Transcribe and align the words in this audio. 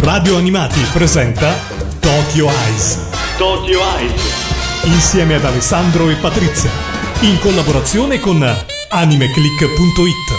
Radio 0.00 0.36
Animati 0.36 0.80
presenta 0.92 1.54
Tokyo 2.00 2.48
Eyes. 2.48 2.98
Tokyo 3.38 3.80
Eyes. 3.98 4.20
Insieme 4.84 5.36
ad 5.36 5.44
Alessandro 5.44 6.10
e 6.10 6.14
Patrizia. 6.16 6.70
In 7.20 7.38
collaborazione 7.38 8.20
con 8.20 8.46
animeclick.it. 8.90 10.34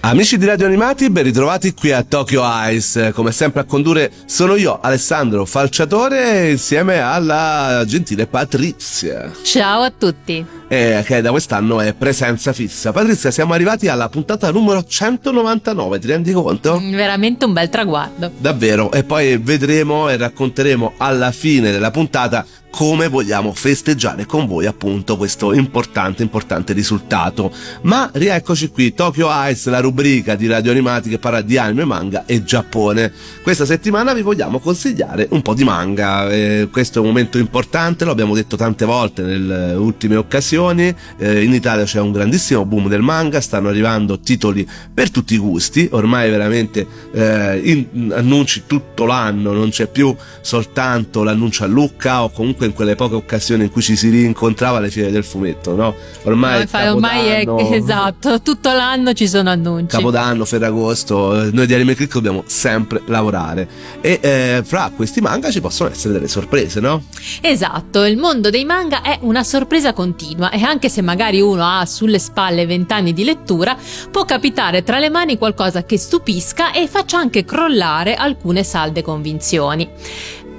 Amici 0.00 0.36
di 0.36 0.44
Radio 0.44 0.66
Animati, 0.66 1.08
ben 1.08 1.24
ritrovati 1.24 1.72
qui 1.72 1.90
a 1.90 2.02
Tokyo 2.02 2.42
Ice. 2.68 3.12
Come 3.12 3.32
sempre 3.32 3.62
a 3.62 3.64
condurre 3.64 4.12
sono 4.26 4.56
io, 4.56 4.78
Alessandro 4.80 5.46
Falciatore, 5.46 6.50
insieme 6.50 7.00
alla 7.00 7.82
gentile 7.86 8.26
Patrizia. 8.26 9.30
Ciao 9.42 9.80
a 9.80 9.90
tutti. 9.90 10.44
Eh, 10.72 11.02
che 11.04 11.20
da 11.20 11.32
quest'anno 11.32 11.82
è 11.82 11.92
presenza 11.92 12.54
fissa. 12.54 12.92
Patrizia, 12.92 13.30
siamo 13.30 13.52
arrivati 13.52 13.88
alla 13.88 14.08
puntata 14.08 14.50
numero 14.50 14.82
199, 14.82 15.98
ti 15.98 16.06
rendi 16.06 16.32
conto? 16.32 16.80
Mm, 16.80 16.94
Veramente 16.94 17.44
un 17.44 17.52
bel 17.52 17.68
traguardo. 17.68 18.30
Davvero, 18.38 18.90
e 18.90 19.04
poi 19.04 19.36
vedremo 19.36 20.08
e 20.08 20.16
racconteremo 20.16 20.94
alla 20.96 21.30
fine 21.30 21.72
della 21.72 21.90
puntata 21.90 22.46
come 22.72 23.08
vogliamo 23.08 23.52
festeggiare 23.52 24.24
con 24.24 24.46
voi 24.46 24.64
appunto 24.64 25.18
questo 25.18 25.52
importante, 25.52 26.22
importante 26.22 26.72
risultato. 26.72 27.52
Ma 27.82 28.08
rieccoci 28.10 28.68
qui, 28.70 28.94
Tokyo 28.94 29.28
Ice, 29.30 29.68
la 29.68 29.80
rubrica 29.80 30.34
di 30.36 30.46
radio 30.46 30.70
animati 30.70 31.10
che 31.10 31.18
parla 31.18 31.42
di 31.42 31.58
anime, 31.58 31.84
manga 31.84 32.24
e 32.24 32.42
Giappone. 32.42 33.12
Questa 33.42 33.66
settimana 33.66 34.14
vi 34.14 34.22
vogliamo 34.22 34.58
consigliare 34.58 35.28
un 35.32 35.42
po' 35.42 35.52
di 35.52 35.64
manga, 35.64 36.30
eh, 36.30 36.68
questo 36.72 36.98
è 36.98 37.02
un 37.02 37.08
momento 37.08 37.36
importante, 37.36 38.06
lo 38.06 38.10
abbiamo 38.10 38.34
detto 38.34 38.56
tante 38.56 38.86
volte 38.86 39.20
nelle 39.20 39.74
ultime 39.74 40.16
occasioni, 40.16 40.60
eh, 40.70 41.42
in 41.42 41.52
Italia 41.52 41.84
c'è 41.84 42.00
un 42.00 42.12
grandissimo 42.12 42.64
boom 42.64 42.88
del 42.88 43.02
manga, 43.02 43.40
stanno 43.40 43.68
arrivando 43.68 44.20
titoli 44.20 44.68
per 44.92 45.10
tutti 45.10 45.34
i 45.34 45.38
gusti, 45.38 45.88
ormai 45.92 46.30
veramente 46.30 46.86
eh, 47.12 47.60
in, 47.62 48.12
annunci 48.14 48.62
tutto 48.66 49.04
l'anno, 49.04 49.52
non 49.52 49.70
c'è 49.70 49.88
più 49.88 50.14
soltanto 50.40 51.22
l'annuncio 51.22 51.64
a 51.64 51.66
Lucca 51.66 52.22
o 52.22 52.30
comunque 52.30 52.66
in 52.66 52.72
quelle 52.72 52.94
poche 52.94 53.14
occasioni 53.14 53.64
in 53.64 53.70
cui 53.70 53.82
ci 53.82 53.96
si 53.96 54.08
rincontrava 54.08 54.78
alle 54.78 54.90
fiere 54.90 55.10
del 55.10 55.24
fumetto, 55.24 55.74
no? 55.74 55.94
Ormai, 56.22 56.54
No, 56.54 56.60
infatti, 56.60 56.86
ormai 56.86 57.26
è 57.26 57.44
esatto, 57.74 58.40
tutto 58.42 58.72
l'anno 58.72 59.12
ci 59.12 59.28
sono 59.28 59.50
annunci. 59.50 59.96
Capodanno, 59.96 60.44
Ferragosto, 60.44 61.42
eh, 61.42 61.50
noi 61.52 61.66
di 61.66 61.74
Anime 61.74 61.94
Click 61.94 62.12
dobbiamo 62.12 62.44
sempre 62.46 63.02
lavorare 63.06 63.68
e 64.00 64.18
eh, 64.20 64.62
fra 64.64 64.90
questi 64.94 65.20
manga 65.20 65.50
ci 65.50 65.60
possono 65.60 65.90
essere 65.90 66.12
delle 66.14 66.28
sorprese, 66.28 66.80
no? 66.80 67.04
Esatto, 67.40 68.04
il 68.04 68.16
mondo 68.16 68.50
dei 68.50 68.64
manga 68.64 69.02
è 69.02 69.18
una 69.22 69.42
sorpresa 69.42 69.92
continua 69.92 70.50
e 70.52 70.62
anche 70.62 70.90
se 70.90 71.00
magari 71.00 71.40
uno 71.40 71.64
ha 71.64 71.86
sulle 71.86 72.18
spalle 72.18 72.66
vent'anni 72.66 73.14
di 73.14 73.24
lettura, 73.24 73.76
può 74.10 74.26
capitare 74.26 74.82
tra 74.82 74.98
le 74.98 75.08
mani 75.08 75.38
qualcosa 75.38 75.84
che 75.84 75.96
stupisca 75.96 76.72
e 76.72 76.86
faccia 76.86 77.16
anche 77.16 77.44
crollare 77.44 78.14
alcune 78.14 78.62
salde 78.62 79.00
convinzioni. 79.00 79.88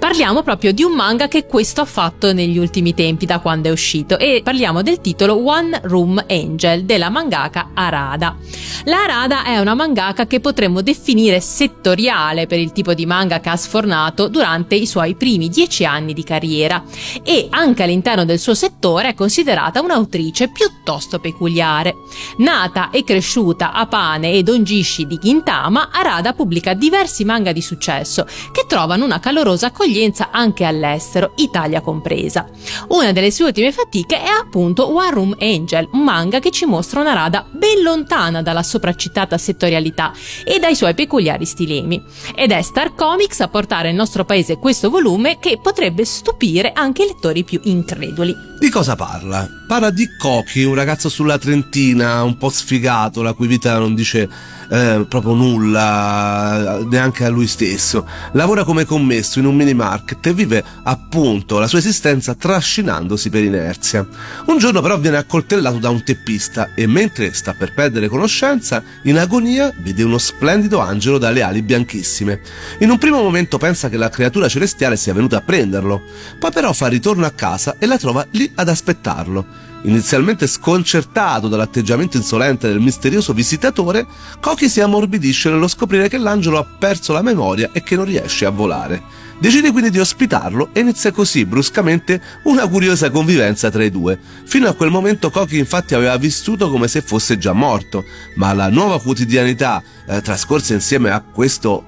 Parliamo 0.03 0.43
proprio 0.43 0.73
di 0.73 0.83
un 0.83 0.91
manga 0.91 1.29
che 1.29 1.45
questo 1.45 1.79
ha 1.79 1.85
fatto 1.85 2.33
negli 2.33 2.57
ultimi 2.57 2.93
tempi 2.93 3.25
da 3.25 3.39
quando 3.39 3.69
è 3.69 3.71
uscito 3.71 4.19
e 4.19 4.41
parliamo 4.43 4.81
del 4.81 4.99
titolo 4.99 5.47
One 5.47 5.79
Room 5.85 6.21
Angel 6.27 6.83
della 6.83 7.09
mangaka 7.09 7.69
Arada. 7.73 8.35
La 8.83 9.03
Arada 9.03 9.45
è 9.45 9.59
una 9.59 9.73
mangaka 9.75 10.27
che 10.27 10.41
potremmo 10.41 10.81
definire 10.81 11.39
settoriale 11.39 12.47
per 12.47 12.59
il 12.59 12.73
tipo 12.73 12.93
di 12.93 13.05
manga 13.05 13.39
che 13.39 13.47
ha 13.47 13.55
sfornato 13.55 14.27
durante 14.27 14.75
i 14.75 14.85
suoi 14.85 15.15
primi 15.15 15.47
dieci 15.47 15.85
anni 15.85 16.11
di 16.11 16.25
carriera 16.25 16.83
e 17.23 17.47
anche 17.49 17.83
all'interno 17.83 18.25
del 18.25 18.39
suo 18.39 18.55
settore 18.55 19.07
è 19.07 19.13
considerata 19.13 19.79
un'autrice 19.79 20.49
piuttosto 20.49 21.19
peculiare. 21.19 21.95
Nata 22.39 22.89
e 22.89 23.05
cresciuta 23.05 23.71
a 23.71 23.87
Pane 23.87 24.33
e 24.33 24.43
Donjishi 24.43 25.07
di 25.07 25.17
Gintama, 25.17 25.91
Arada 25.93 26.33
pubblica 26.33 26.73
diversi 26.73 27.23
manga 27.23 27.53
di 27.53 27.61
successo 27.61 28.25
che 28.51 28.65
trovano 28.67 29.05
una 29.05 29.21
calorosa 29.21 29.67
accoglienza 29.67 29.91
anche 30.31 30.63
all'estero, 30.63 31.33
Italia 31.37 31.81
compresa. 31.81 32.47
Una 32.89 33.11
delle 33.11 33.31
sue 33.31 33.45
ultime 33.45 33.71
fatiche 33.71 34.21
è 34.21 34.27
appunto 34.27 34.93
One 34.95 35.11
Room 35.11 35.35
Angel, 35.39 35.87
un 35.91 36.03
manga 36.03 36.39
che 36.39 36.51
ci 36.51 36.65
mostra 36.65 37.01
una 37.01 37.13
Rada 37.13 37.45
ben 37.51 37.81
lontana 37.81 38.41
dalla 38.41 38.63
sopraccitata 38.63 39.37
settorialità 39.37 40.11
e 40.43 40.59
dai 40.59 40.75
suoi 40.75 40.93
peculiari 40.93 41.45
stilemi. 41.45 42.03
Ed 42.35 42.51
è 42.51 42.61
Star 42.61 42.95
Comics 42.95 43.41
a 43.41 43.47
portare 43.47 43.87
nel 43.87 43.95
nostro 43.95 44.25
paese 44.25 44.57
questo 44.57 44.89
volume 44.89 45.37
che 45.39 45.59
potrebbe 45.61 46.05
stupire 46.05 46.71
anche 46.73 47.03
i 47.03 47.07
lettori 47.07 47.43
più 47.43 47.59
increduli. 47.63 48.35
Di 48.59 48.69
cosa 48.69 48.95
parla? 48.95 49.62
Parla 49.73 49.89
di 49.89 50.07
Koki, 50.15 50.61
un 50.61 50.75
ragazzo 50.75 51.09
sulla 51.09 51.39
trentina, 51.39 52.21
un 52.21 52.37
po' 52.37 52.51
sfigato, 52.51 53.23
la 53.23 53.33
cui 53.33 53.47
vita 53.47 53.75
non 53.79 53.95
dice 53.95 54.29
eh, 54.69 55.03
proprio 55.09 55.33
nulla, 55.33 56.77
eh, 56.77 56.85
neanche 56.85 57.25
a 57.25 57.29
lui 57.29 57.47
stesso. 57.47 58.07
Lavora 58.33 58.63
come 58.65 58.85
commesso 58.85 59.39
in 59.39 59.45
un 59.45 59.55
mini 59.55 59.73
market 59.73 60.23
e 60.27 60.33
vive 60.35 60.63
appunto 60.83 61.57
la 61.57 61.65
sua 61.65 61.79
esistenza 61.79 62.35
trascinandosi 62.35 63.31
per 63.31 63.43
inerzia. 63.43 64.07
Un 64.45 64.59
giorno 64.59 64.79
però 64.79 64.99
viene 64.99 65.17
accoltellato 65.17 65.79
da 65.79 65.89
un 65.89 66.03
teppista 66.03 66.75
e 66.75 66.85
mentre 66.85 67.33
sta 67.33 67.55
per 67.55 67.73
perdere 67.73 68.09
conoscenza, 68.09 68.83
in 69.05 69.17
agonia 69.17 69.73
vede 69.81 70.03
uno 70.03 70.19
splendido 70.19 70.81
angelo 70.81 71.17
dalle 71.17 71.41
ali 71.41 71.63
bianchissime. 71.63 72.41
In 72.81 72.91
un 72.91 72.99
primo 72.99 73.23
momento 73.23 73.57
pensa 73.57 73.89
che 73.89 73.97
la 73.97 74.09
creatura 74.09 74.47
celestiale 74.47 74.97
sia 74.97 75.15
venuta 75.15 75.37
a 75.37 75.41
prenderlo, 75.41 76.03
poi 76.37 76.51
però 76.51 76.71
fa 76.73 76.85
ritorno 76.85 77.25
a 77.25 77.31
casa 77.31 77.77
e 77.79 77.87
la 77.87 77.97
trova 77.97 78.23
lì 78.29 78.51
ad 78.53 78.69
aspettarlo. 78.69 79.62
Inizialmente 79.85 80.47
sconcertato 80.47 81.49
dall'atteggiamento 81.49 82.15
insolente 82.15 82.67
del 82.69 82.79
misterioso 82.79 83.33
visitatore, 83.33 84.05
Koki 84.39 84.69
si 84.69 84.79
ammorbidisce 84.79 85.49
nello 85.49 85.67
scoprire 85.67 86.07
che 86.07 86.17
l'angelo 86.17 86.57
ha 86.57 86.63
perso 86.65 87.11
la 87.11 87.21
memoria 87.21 87.69
e 87.73 87.83
che 87.83 87.97
non 87.97 88.05
riesce 88.05 88.45
a 88.45 88.49
volare. 88.49 89.01
Decide 89.37 89.71
quindi 89.71 89.89
di 89.89 89.99
ospitarlo 89.99 90.69
e 90.71 90.79
inizia 90.79 91.11
così 91.11 91.45
bruscamente 91.45 92.21
una 92.43 92.65
curiosa 92.67 93.09
convivenza 93.09 93.69
tra 93.69 93.83
i 93.83 93.91
due. 93.91 94.17
Fino 94.45 94.69
a 94.69 94.73
quel 94.73 94.89
momento 94.89 95.29
Koki 95.29 95.57
infatti 95.57 95.95
aveva 95.95 96.15
vissuto 96.15 96.69
come 96.69 96.87
se 96.87 97.01
fosse 97.01 97.37
già 97.37 97.51
morto, 97.51 98.05
ma 98.35 98.53
la 98.53 98.69
nuova 98.69 99.01
quotidianità 99.01 99.83
eh, 100.07 100.21
trascorsa 100.21 100.73
insieme 100.73 101.09
a 101.09 101.19
questo 101.19 101.83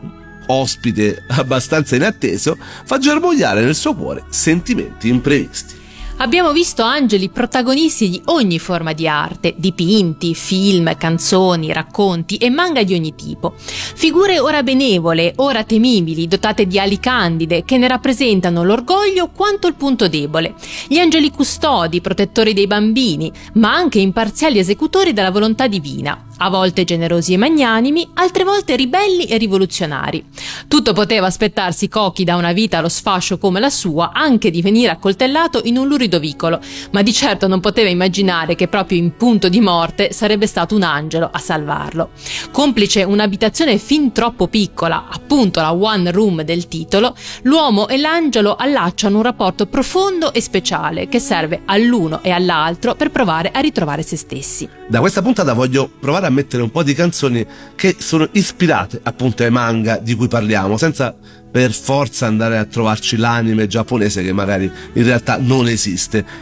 ospite 0.47 1.23
abbastanza 1.31 1.95
inatteso 1.95 2.57
fa 2.83 2.97
germogliare 2.97 3.63
nel 3.63 3.73
suo 3.73 3.95
cuore 3.95 4.25
sentimenti 4.27 5.07
imprevisti. 5.07 5.83
Abbiamo 6.17 6.53
visto 6.53 6.81
angeli 6.81 7.27
protagonisti 7.27 8.09
di 8.09 8.21
ogni 8.27 8.57
forma 8.57 8.93
di 8.93 9.05
arte, 9.05 9.53
dipinti, 9.57 10.33
film, 10.33 10.95
canzoni, 10.95 11.73
racconti 11.73 12.37
e 12.37 12.49
manga 12.49 12.83
di 12.83 12.93
ogni 12.93 13.15
tipo. 13.15 13.53
Figure 13.57 14.39
ora 14.39 14.63
benevole, 14.63 15.33
ora 15.37 15.65
temibili, 15.65 16.25
dotate 16.25 16.67
di 16.67 16.79
ali 16.79 17.01
candide, 17.01 17.65
che 17.65 17.77
ne 17.77 17.89
rappresentano 17.89 18.63
l'orgoglio 18.63 19.29
quanto 19.35 19.67
il 19.67 19.75
punto 19.75 20.07
debole. 20.07 20.55
Gli 20.87 20.99
angeli 20.99 21.29
custodi, 21.31 21.99
protettori 21.99 22.53
dei 22.53 22.65
bambini, 22.65 23.29
ma 23.55 23.73
anche 23.73 23.99
imparziali 23.99 24.57
esecutori 24.57 25.11
della 25.11 25.31
volontà 25.31 25.67
divina, 25.67 26.27
a 26.37 26.49
volte 26.49 26.85
generosi 26.85 27.33
e 27.33 27.37
magnanimi, 27.37 28.11
altre 28.13 28.45
volte 28.45 28.77
ribelli 28.77 29.25
e 29.25 29.35
rivoluzionari. 29.35 30.23
Tutto 30.69 30.93
poteva 30.93 31.27
aspettarsi 31.27 31.89
Koki 31.89 32.23
da 32.23 32.37
una 32.37 32.53
vita 32.53 32.77
allo 32.77 32.89
sfascio 32.89 33.37
come 33.37 33.59
la 33.59 33.69
sua, 33.69 34.11
anche 34.13 34.49
di 34.49 34.61
venire 34.61 34.91
accoltellato 34.91 35.59
in 35.65 35.77
un 35.77 35.87
lurido 35.87 36.03
vicolo, 36.19 36.59
ma 36.91 37.01
di 37.01 37.13
certo 37.13 37.47
non 37.47 37.59
poteva 37.59 37.89
immaginare 37.89 38.55
che 38.55 38.67
proprio 38.67 38.97
in 38.97 39.15
punto 39.15 39.49
di 39.49 39.59
morte 39.59 40.11
sarebbe 40.11 40.47
stato 40.47 40.75
un 40.75 40.83
angelo 40.83 41.29
a 41.31 41.39
salvarlo. 41.39 42.11
Complice 42.51 43.03
un'abitazione 43.03 43.77
fin 43.77 44.11
troppo 44.11 44.47
piccola, 44.47 45.07
appunto 45.09 45.59
la 45.61 45.73
one 45.73 46.11
room 46.11 46.41
del 46.43 46.67
titolo, 46.67 47.15
l'uomo 47.43 47.87
e 47.87 47.97
l'angelo 47.97 48.55
allacciano 48.55 49.17
un 49.17 49.23
rapporto 49.23 49.65
profondo 49.65 50.33
e 50.33 50.41
speciale 50.41 51.07
che 51.07 51.19
serve 51.19 51.61
all'uno 51.65 52.21
e 52.23 52.31
all'altro 52.31 52.95
per 52.95 53.11
provare 53.11 53.51
a 53.51 53.59
ritrovare 53.59 54.03
se 54.03 54.15
stessi. 54.15 54.67
Da 54.87 54.99
questa 54.99 55.21
puntata 55.21 55.53
voglio 55.53 55.89
provare 55.99 56.27
a 56.27 56.29
mettere 56.29 56.61
un 56.61 56.69
po' 56.69 56.83
di 56.83 56.93
canzoni 56.93 57.45
che 57.75 57.95
sono 57.97 58.27
ispirate 58.31 58.99
appunto 59.03 59.43
ai 59.43 59.51
manga 59.51 59.97
di 59.97 60.13
cui 60.15 60.27
parliamo, 60.27 60.77
senza 60.77 61.15
per 61.55 61.71
forza 61.71 62.27
andare 62.27 62.57
a 62.57 62.65
trovarci 62.65 63.15
l'anime 63.15 63.67
giapponese 63.67 64.21
che 64.21 64.33
magari 64.33 64.69
in 64.93 65.03
realtà 65.03 65.37
non 65.39 65.69
esiste. 65.69 65.94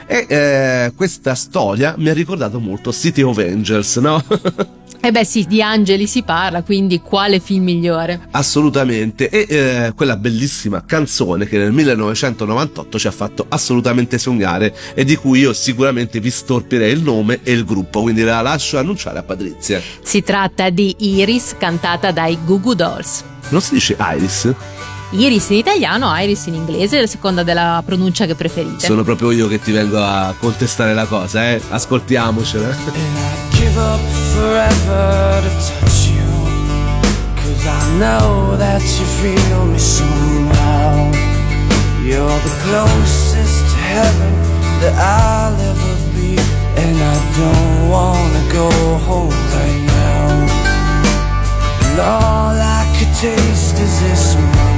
E 0.06 0.26
eh, 0.28 0.94
questa 0.96 1.36
storia 1.36 1.96
mi 1.98 2.10
ha 2.10 2.14
ricordato 2.14 2.60
molto 2.60 2.92
City 2.92 3.22
of 3.22 3.38
Angels, 3.38 3.98
no? 3.98 4.24
E 5.06 5.12
beh 5.12 5.26
sì, 5.26 5.44
di 5.46 5.62
angeli 5.62 6.08
si 6.08 6.24
parla, 6.24 6.64
quindi 6.64 7.02
quale 7.02 7.42
film 7.42 7.66
migliore? 7.66 8.22
assolutamente. 8.32 9.28
E 9.28 9.46
eh, 9.50 9.94
quella 9.94 10.16
bellissima 10.16 10.86
canzone 10.86 11.46
che 11.46 11.58
nel 11.58 11.74
1998 11.74 12.98
ci 12.98 13.08
ha 13.08 13.12
fatto 13.12 13.46
assolutamente 13.50 14.18
sognare 14.18 14.74
e 14.94 15.04
di 15.04 15.18
cui 15.18 15.40
io 15.40 15.52
sicuramente 15.52 16.22
vi 16.22 16.30
storpierei 16.30 16.94
il 16.94 17.02
nome 17.02 17.42
e 17.44 17.52
il 17.52 17.66
gruppo, 17.66 18.02
quindi 18.02 18.22
la 18.22 18.40
lascio 18.40 18.78
annunciare 18.78 19.20
a 19.20 19.24
Patrizia. 19.24 19.82
Si 20.02 20.24
tratta 20.24 20.70
di 20.70 20.96
Iris 21.00 21.56
cantata 21.58 22.12
dai 22.12 22.38
Goo 22.46 22.62
Goo 22.62 22.74
Dolls. 22.74 23.26
Non 23.50 23.60
si 23.60 23.74
dice 23.74 23.98
Iris? 24.00 24.54
Iris 25.16 25.50
in 25.50 25.58
italiano, 25.58 26.12
Iris 26.16 26.48
in 26.48 26.56
inglese, 26.56 27.00
a 27.00 27.08
seconda 27.08 27.44
della 27.44 27.84
pronuncia 27.86 28.26
che 28.26 28.34
preferite. 28.34 28.86
Sono 28.86 29.04
proprio 29.04 29.32
io 29.32 29.48
che 29.48 29.60
ti 29.60 29.72
vengo 29.72 30.02
a 30.02 30.34
contestare 30.40 30.94
la 30.96 31.06
cosa, 31.06 31.52
eh? 31.52 31.62
Ascoltiamocela. 31.70 32.68
And 32.68 32.78
I'd 32.88 33.56
give 33.56 33.78
up 33.80 34.00
forever 34.34 35.42
to 35.44 35.50
touch 35.80 36.08
you. 36.08 36.24
Cause 37.36 37.68
I 37.68 37.98
know 38.00 38.58
that 38.58 38.82
you're 38.82 39.06
feel 39.22 39.66
me 39.66 39.78
somehow. 39.78 41.12
You're 42.02 42.40
the 42.42 42.54
closest 42.66 43.70
to 43.72 43.78
heaven 43.78 44.34
that 44.82 44.96
I'll 44.98 45.54
ever 45.54 45.96
be, 46.16 46.36
and 46.76 46.98
I 46.98 47.16
don't 47.38 47.90
wanna 47.90 48.42
go 48.52 48.70
home 49.06 49.30
right 49.30 49.82
now. 49.86 50.48
And 51.86 52.00
all 52.00 52.58
I 52.58 52.84
could 52.98 53.14
taste 53.16 53.80
is 53.80 54.02
this 54.02 54.36
moment, 54.36 54.73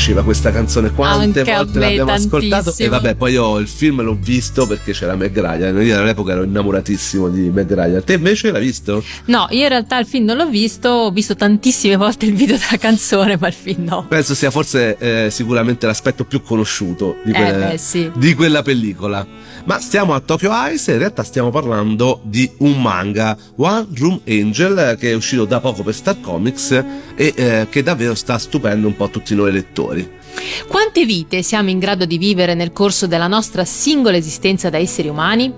piaceva 0.00 0.22
questa 0.24 0.50
canzone, 0.50 0.92
quante 0.92 1.40
Anche 1.40 1.54
volte 1.54 1.78
l'abbiamo 1.78 2.12
ascoltato. 2.12 2.72
E 2.78 2.88
vabbè, 2.88 3.16
poi 3.16 3.32
io 3.32 3.58
il 3.58 3.68
film 3.68 4.00
l'ho 4.00 4.16
visto 4.18 4.66
perché 4.66 4.92
c'era 4.92 5.14
Meg 5.14 5.38
Ryan. 5.38 5.82
Io 5.82 5.98
all'epoca 5.98 6.32
ero 6.32 6.42
innamoratissimo 6.42 7.28
di 7.28 7.50
Meg 7.50 7.70
Ryan. 7.70 8.02
Te 8.02 8.14
invece 8.14 8.50
l'hai 8.50 8.62
visto? 8.62 9.04
No, 9.26 9.46
io 9.50 9.64
in 9.64 9.68
realtà 9.68 9.98
il 9.98 10.06
film 10.06 10.24
non 10.24 10.38
l'ho 10.38 10.48
visto, 10.48 10.88
ho 10.88 11.10
visto 11.10 11.36
tantissime 11.36 11.96
volte 11.96 12.24
il 12.24 12.32
video 12.34 12.56
della 12.56 12.78
canzone, 12.78 13.36
ma 13.38 13.48
il 13.48 13.52
film 13.52 13.84
no. 13.84 14.06
Penso 14.08 14.34
sia 14.34 14.50
forse 14.50 14.96
eh, 14.96 15.28
sicuramente 15.30 15.84
l'aspetto 15.84 16.24
più 16.24 16.40
conosciuto 16.40 17.16
di, 17.22 17.32
Eh, 17.32 17.34
quella- 17.34 17.66
beh, 17.68 17.76
sì. 17.76 18.10
di 18.14 18.34
quella 18.34 18.62
pellicola. 18.62 19.26
Ma 19.64 19.78
stiamo 19.80 20.14
a 20.14 20.20
Tokyo 20.20 20.50
Ice 20.72 20.92
e 20.92 20.94
in 20.94 21.00
realtà 21.00 21.22
stiamo 21.24 21.50
parlando 21.50 22.20
di 22.24 22.50
un 22.60 22.80
manga, 22.80 23.36
One 23.56 23.86
Room 23.98 24.20
Angel, 24.26 24.78
eh, 24.78 24.96
che 24.98 25.10
è 25.10 25.14
uscito 25.14 25.44
da 25.44 25.60
poco 25.60 25.82
per 25.82 25.92
Star 25.92 26.18
Comics 26.22 26.70
e 26.70 27.32
eh, 27.36 27.66
che 27.68 27.82
davvero 27.82 28.14
sta 28.14 28.38
stupendo 28.38 28.86
un 28.86 28.96
po' 28.96 29.10
tutti 29.10 29.34
noi 29.34 29.52
lettori. 29.52 29.88
Quante 30.68 31.04
vite 31.04 31.42
siamo 31.42 31.70
in 31.70 31.78
grado 31.78 32.04
di 32.04 32.18
vivere 32.18 32.54
nel 32.54 32.72
corso 32.72 33.06
della 33.06 33.26
nostra 33.26 33.64
singola 33.64 34.16
esistenza 34.16 34.70
da 34.70 34.78
esseri 34.78 35.08
umani? 35.08 35.52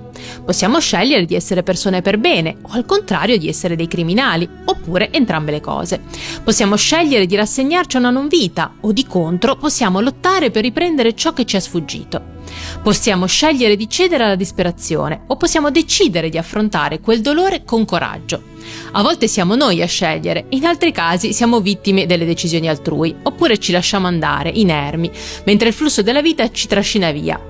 Possiamo 0.44 0.78
scegliere 0.78 1.24
di 1.24 1.34
essere 1.34 1.62
persone 1.62 2.02
per 2.02 2.18
bene 2.18 2.56
o 2.62 2.70
al 2.72 2.86
contrario 2.86 3.38
di 3.38 3.48
essere 3.48 3.76
dei 3.76 3.88
criminali, 3.88 4.48
oppure 4.64 5.12
entrambe 5.12 5.52
le 5.52 5.60
cose. 5.60 6.00
Possiamo 6.42 6.76
scegliere 6.76 7.26
di 7.26 7.36
rassegnarci 7.36 7.96
a 7.96 8.00
una 8.00 8.10
non 8.10 8.28
vita 8.28 8.74
o 8.80 8.92
di 8.92 9.06
contro 9.06 9.56
possiamo 9.56 10.00
lottare 10.00 10.50
per 10.50 10.62
riprendere 10.62 11.14
ciò 11.14 11.32
che 11.32 11.44
ci 11.44 11.56
è 11.56 11.60
sfuggito. 11.60 12.40
Possiamo 12.82 13.26
scegliere 13.26 13.76
di 13.76 13.88
cedere 13.88 14.24
alla 14.24 14.34
disperazione 14.34 15.22
o 15.26 15.36
possiamo 15.36 15.70
decidere 15.70 16.28
di 16.28 16.38
affrontare 16.38 17.00
quel 17.00 17.20
dolore 17.20 17.64
con 17.64 17.84
coraggio. 17.84 18.50
A 18.92 19.02
volte 19.02 19.26
siamo 19.28 19.54
noi 19.54 19.82
a 19.82 19.86
scegliere, 19.86 20.46
in 20.50 20.64
altri 20.64 20.92
casi 20.92 21.32
siamo 21.32 21.60
vittime 21.60 22.06
delle 22.06 22.24
decisioni 22.24 22.68
altrui, 22.68 23.14
oppure 23.22 23.58
ci 23.58 23.72
lasciamo 23.72 24.06
andare, 24.06 24.50
inermi, 24.50 25.10
mentre 25.44 25.68
il 25.68 25.74
flusso 25.74 26.02
della 26.02 26.22
vita 26.22 26.50
ci 26.50 26.66
trascina 26.66 27.10
via. 27.10 27.40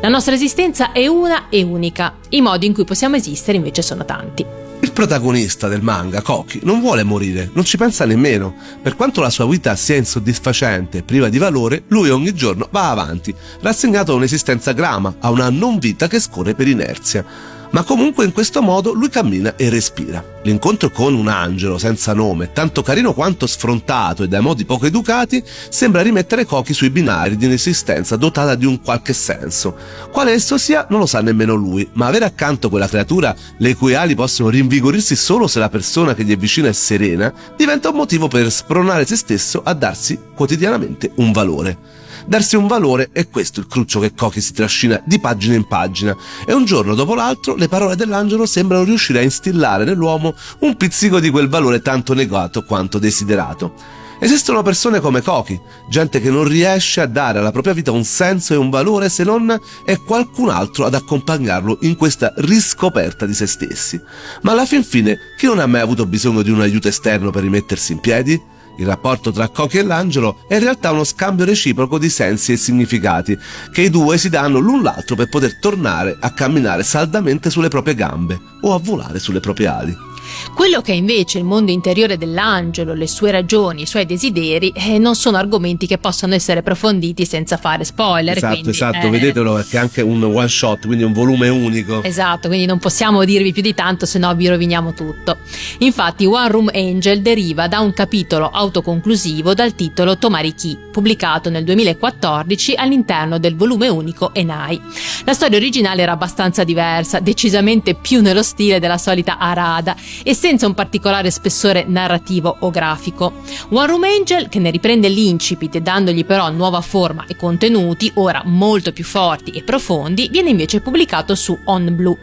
La 0.00 0.08
nostra 0.08 0.34
esistenza 0.34 0.92
è 0.92 1.06
una 1.06 1.48
e 1.48 1.62
unica, 1.62 2.16
i 2.30 2.40
modi 2.40 2.66
in 2.66 2.74
cui 2.74 2.84
possiamo 2.84 3.16
esistere 3.16 3.56
invece 3.56 3.82
sono 3.82 4.04
tanti. 4.04 4.61
Il 4.92 4.98
protagonista 4.98 5.68
del 5.68 5.80
manga, 5.80 6.20
Koki, 6.20 6.60
non 6.64 6.80
vuole 6.80 7.02
morire, 7.02 7.48
non 7.54 7.64
ci 7.64 7.78
pensa 7.78 8.04
nemmeno. 8.04 8.54
Per 8.82 8.94
quanto 8.94 9.22
la 9.22 9.30
sua 9.30 9.46
vita 9.46 9.74
sia 9.74 9.96
insoddisfacente 9.96 10.98
e 10.98 11.02
priva 11.02 11.30
di 11.30 11.38
valore, 11.38 11.84
lui 11.88 12.10
ogni 12.10 12.34
giorno 12.34 12.68
va 12.70 12.90
avanti, 12.90 13.34
rassegnato 13.62 14.12
a 14.12 14.16
un'esistenza 14.16 14.72
grama, 14.72 15.14
a 15.18 15.30
una 15.30 15.48
non 15.48 15.78
vita 15.78 16.08
che 16.08 16.20
scorre 16.20 16.54
per 16.54 16.68
inerzia. 16.68 17.24
Ma 17.72 17.84
comunque 17.84 18.26
in 18.26 18.32
questo 18.32 18.60
modo 18.60 18.92
lui 18.92 19.08
cammina 19.08 19.56
e 19.56 19.70
respira. 19.70 20.22
L'incontro 20.42 20.90
con 20.90 21.14
un 21.14 21.26
angelo 21.26 21.78
senza 21.78 22.12
nome, 22.12 22.52
tanto 22.52 22.82
carino 22.82 23.14
quanto 23.14 23.46
sfrontato 23.46 24.22
e 24.22 24.28
dai 24.28 24.42
modi 24.42 24.66
poco 24.66 24.84
educati, 24.84 25.42
sembra 25.70 26.02
rimettere 26.02 26.44
Koki 26.44 26.74
sui 26.74 26.90
binari 26.90 27.36
di 27.36 27.46
un'esistenza 27.46 28.16
dotata 28.16 28.56
di 28.56 28.66
un 28.66 28.82
qualche 28.82 29.14
senso. 29.14 29.74
Quale 30.10 30.32
esso 30.32 30.58
sia 30.58 30.86
non 30.90 31.00
lo 31.00 31.06
sa 31.06 31.22
nemmeno 31.22 31.54
lui, 31.54 31.88
ma 31.94 32.06
avere 32.06 32.26
accanto 32.26 32.68
quella 32.68 32.88
creatura 32.88 33.34
le 33.56 33.74
cui 33.74 33.94
ali 33.94 34.14
possono 34.14 34.50
rinvigorirsi 34.50 35.16
solo 35.16 35.46
se 35.46 35.58
la 35.58 35.70
persona 35.70 36.12
che 36.14 36.24
gli 36.24 36.32
è 36.32 36.36
vicina 36.36 36.68
è 36.68 36.72
serena, 36.72 37.32
diventa 37.56 37.88
un 37.88 37.96
motivo 37.96 38.28
per 38.28 38.50
spronare 38.50 39.06
se 39.06 39.16
stesso 39.16 39.62
a 39.64 39.72
darsi 39.72 40.18
quotidianamente 40.34 41.10
un 41.16 41.32
valore. 41.32 42.01
Darsi 42.26 42.56
un 42.56 42.66
valore 42.66 43.10
è 43.12 43.28
questo 43.28 43.60
il 43.60 43.66
cruccio 43.66 44.00
che 44.00 44.14
Cochi 44.14 44.40
si 44.40 44.52
trascina 44.52 45.00
di 45.04 45.18
pagina 45.18 45.54
in 45.54 45.66
pagina 45.66 46.16
e 46.46 46.52
un 46.52 46.64
giorno 46.64 46.94
dopo 46.94 47.14
l'altro 47.14 47.54
le 47.54 47.68
parole 47.68 47.96
dell'angelo 47.96 48.46
sembrano 48.46 48.84
riuscire 48.84 49.18
a 49.20 49.22
instillare 49.22 49.84
nell'uomo 49.84 50.34
un 50.60 50.76
pizzico 50.76 51.20
di 51.20 51.30
quel 51.30 51.48
valore 51.48 51.80
tanto 51.80 52.14
negato 52.14 52.64
quanto 52.64 52.98
desiderato. 52.98 54.00
Esistono 54.22 54.62
persone 54.62 55.00
come 55.00 55.20
Koki, 55.20 55.60
gente 55.88 56.20
che 56.20 56.30
non 56.30 56.44
riesce 56.44 57.00
a 57.00 57.06
dare 57.06 57.40
alla 57.40 57.50
propria 57.50 57.72
vita 57.72 57.90
un 57.90 58.04
senso 58.04 58.52
e 58.52 58.56
un 58.56 58.70
valore 58.70 59.08
se 59.08 59.24
non 59.24 59.52
è 59.84 59.98
qualcun 59.98 60.48
altro 60.48 60.84
ad 60.84 60.94
accompagnarlo 60.94 61.78
in 61.80 61.96
questa 61.96 62.32
riscoperta 62.36 63.26
di 63.26 63.34
se 63.34 63.48
stessi. 63.48 64.00
Ma 64.42 64.52
alla 64.52 64.64
fin 64.64 64.84
fine, 64.84 65.18
chi 65.36 65.46
non 65.46 65.58
ha 65.58 65.66
mai 65.66 65.80
avuto 65.80 66.06
bisogno 66.06 66.42
di 66.42 66.52
un 66.52 66.60
aiuto 66.60 66.86
esterno 66.86 67.30
per 67.30 67.42
rimettersi 67.42 67.90
in 67.90 67.98
piedi? 67.98 68.40
Il 68.76 68.86
rapporto 68.86 69.30
tra 69.30 69.48
Cochi 69.48 69.78
e 69.78 69.82
l'angelo 69.82 70.44
è 70.48 70.54
in 70.54 70.60
realtà 70.60 70.90
uno 70.90 71.04
scambio 71.04 71.44
reciproco 71.44 71.98
di 71.98 72.08
sensi 72.08 72.52
e 72.52 72.56
significati 72.56 73.38
che 73.70 73.82
i 73.82 73.90
due 73.90 74.18
si 74.18 74.28
danno 74.28 74.58
l'un 74.58 74.82
l'altro 74.82 75.14
per 75.14 75.28
poter 75.28 75.58
tornare 75.58 76.16
a 76.18 76.32
camminare 76.32 76.82
saldamente 76.82 77.50
sulle 77.50 77.68
proprie 77.68 77.94
gambe 77.94 78.40
o 78.62 78.74
a 78.74 78.78
volare 78.78 79.18
sulle 79.18 79.40
proprie 79.40 79.66
ali. 79.66 80.11
Quello 80.54 80.80
che 80.80 80.92
è 80.92 80.94
invece 80.94 81.38
il 81.38 81.44
mondo 81.44 81.70
interiore 81.70 82.18
dell'angelo, 82.18 82.94
le 82.94 83.06
sue 83.06 83.30
ragioni, 83.30 83.82
i 83.82 83.86
suoi 83.86 84.06
desideri, 84.06 84.72
eh, 84.74 84.98
non 84.98 85.14
sono 85.14 85.36
argomenti 85.36 85.86
che 85.86 85.98
possono 85.98 86.34
essere 86.34 86.60
approfonditi 86.60 87.24
senza 87.24 87.56
fare 87.56 87.84
spoiler. 87.84 88.36
Esatto, 88.36 88.52
quindi, 88.52 88.70
esatto, 88.70 89.06
eh, 89.06 89.10
vedetelo 89.10 89.54
perché 89.54 89.76
è 89.76 89.80
anche 89.80 90.02
un 90.02 90.22
one 90.22 90.48
shot, 90.48 90.86
quindi 90.86 91.04
un 91.04 91.12
volume 91.12 91.48
unico. 91.48 92.02
Esatto, 92.02 92.48
quindi 92.48 92.66
non 92.66 92.78
possiamo 92.78 93.24
dirvi 93.24 93.52
più 93.52 93.62
di 93.62 93.74
tanto, 93.74 94.06
se 94.06 94.18
no 94.18 94.34
vi 94.34 94.48
roviniamo 94.48 94.92
tutto. 94.92 95.38
Infatti, 95.78 96.26
One 96.26 96.48
Room 96.48 96.70
Angel 96.72 97.22
deriva 97.22 97.66
da 97.68 97.80
un 97.80 97.92
capitolo 97.92 98.48
autoconclusivo 98.48 99.54
dal 99.54 99.74
titolo 99.74 100.18
Tomariki, 100.18 100.78
pubblicato 100.92 101.50
nel 101.50 101.64
2014 101.64 102.74
all'interno 102.74 103.38
del 103.38 103.56
volume 103.56 103.88
unico 103.88 104.34
Enai. 104.34 104.80
La 105.24 105.32
storia 105.32 105.58
originale 105.58 106.02
era 106.02 106.12
abbastanza 106.12 106.64
diversa, 106.64 107.20
decisamente 107.20 107.94
più 107.94 108.20
nello 108.20 108.42
stile 108.42 108.78
della 108.78 108.98
solita 108.98 109.38
Arada 109.38 109.96
e 110.22 110.34
senza 110.34 110.66
un 110.66 110.74
particolare 110.74 111.30
spessore 111.30 111.84
narrativo 111.86 112.56
o 112.60 112.70
grafico. 112.70 113.32
One 113.70 113.86
Room 113.86 114.04
Angel, 114.04 114.48
che 114.48 114.58
ne 114.58 114.70
riprende 114.70 115.08
l'incipit 115.08 115.78
dandogli 115.78 116.24
però 116.24 116.50
nuova 116.50 116.80
forma 116.80 117.24
e 117.26 117.36
contenuti, 117.36 118.10
ora 118.14 118.42
molto 118.44 118.92
più 118.92 119.04
forti 119.04 119.50
e 119.50 119.62
profondi, 119.62 120.28
viene 120.30 120.50
invece 120.50 120.80
pubblicato 120.80 121.34
su 121.34 121.58
On 121.64 121.94
Blue, 121.94 122.18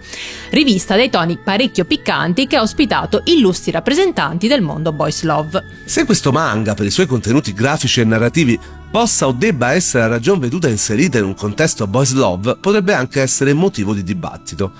rivista 0.52 0.96
dai 0.96 1.10
toni 1.10 1.38
parecchio 1.38 1.86
piccanti 1.86 2.48
che 2.48 2.56
ha 2.56 2.62
ospitato 2.62 3.22
illustri 3.26 3.72
rappresentanti 3.72 4.48
del 4.48 4.62
mondo 4.62 4.92
boys 4.92 5.24
love. 5.24 5.64
Se 5.86 6.06
questo 6.06 6.32
manga, 6.32 6.74
per 6.74 6.86
i 6.86 6.92
suoi 6.92 7.08
contenuti 7.08 7.54
grafici 7.54 8.02
e 8.02 8.06
narrativi, 8.06 8.60
possa 8.92 9.28
o 9.28 9.32
debba 9.32 9.74
essere 9.74 10.04
a 10.04 10.08
ragion 10.08 10.40
veduta 10.40 10.68
inserita 10.68 11.18
in 11.18 11.26
un 11.26 11.36
contesto 11.36 11.88
boys 11.88 12.14
love, 12.14 12.58
potrebbe 12.60 12.94
anche 12.94 13.22
essere 13.22 13.54
motivo 13.54 13.94
di 13.94 14.04
dibattito. 14.04 14.72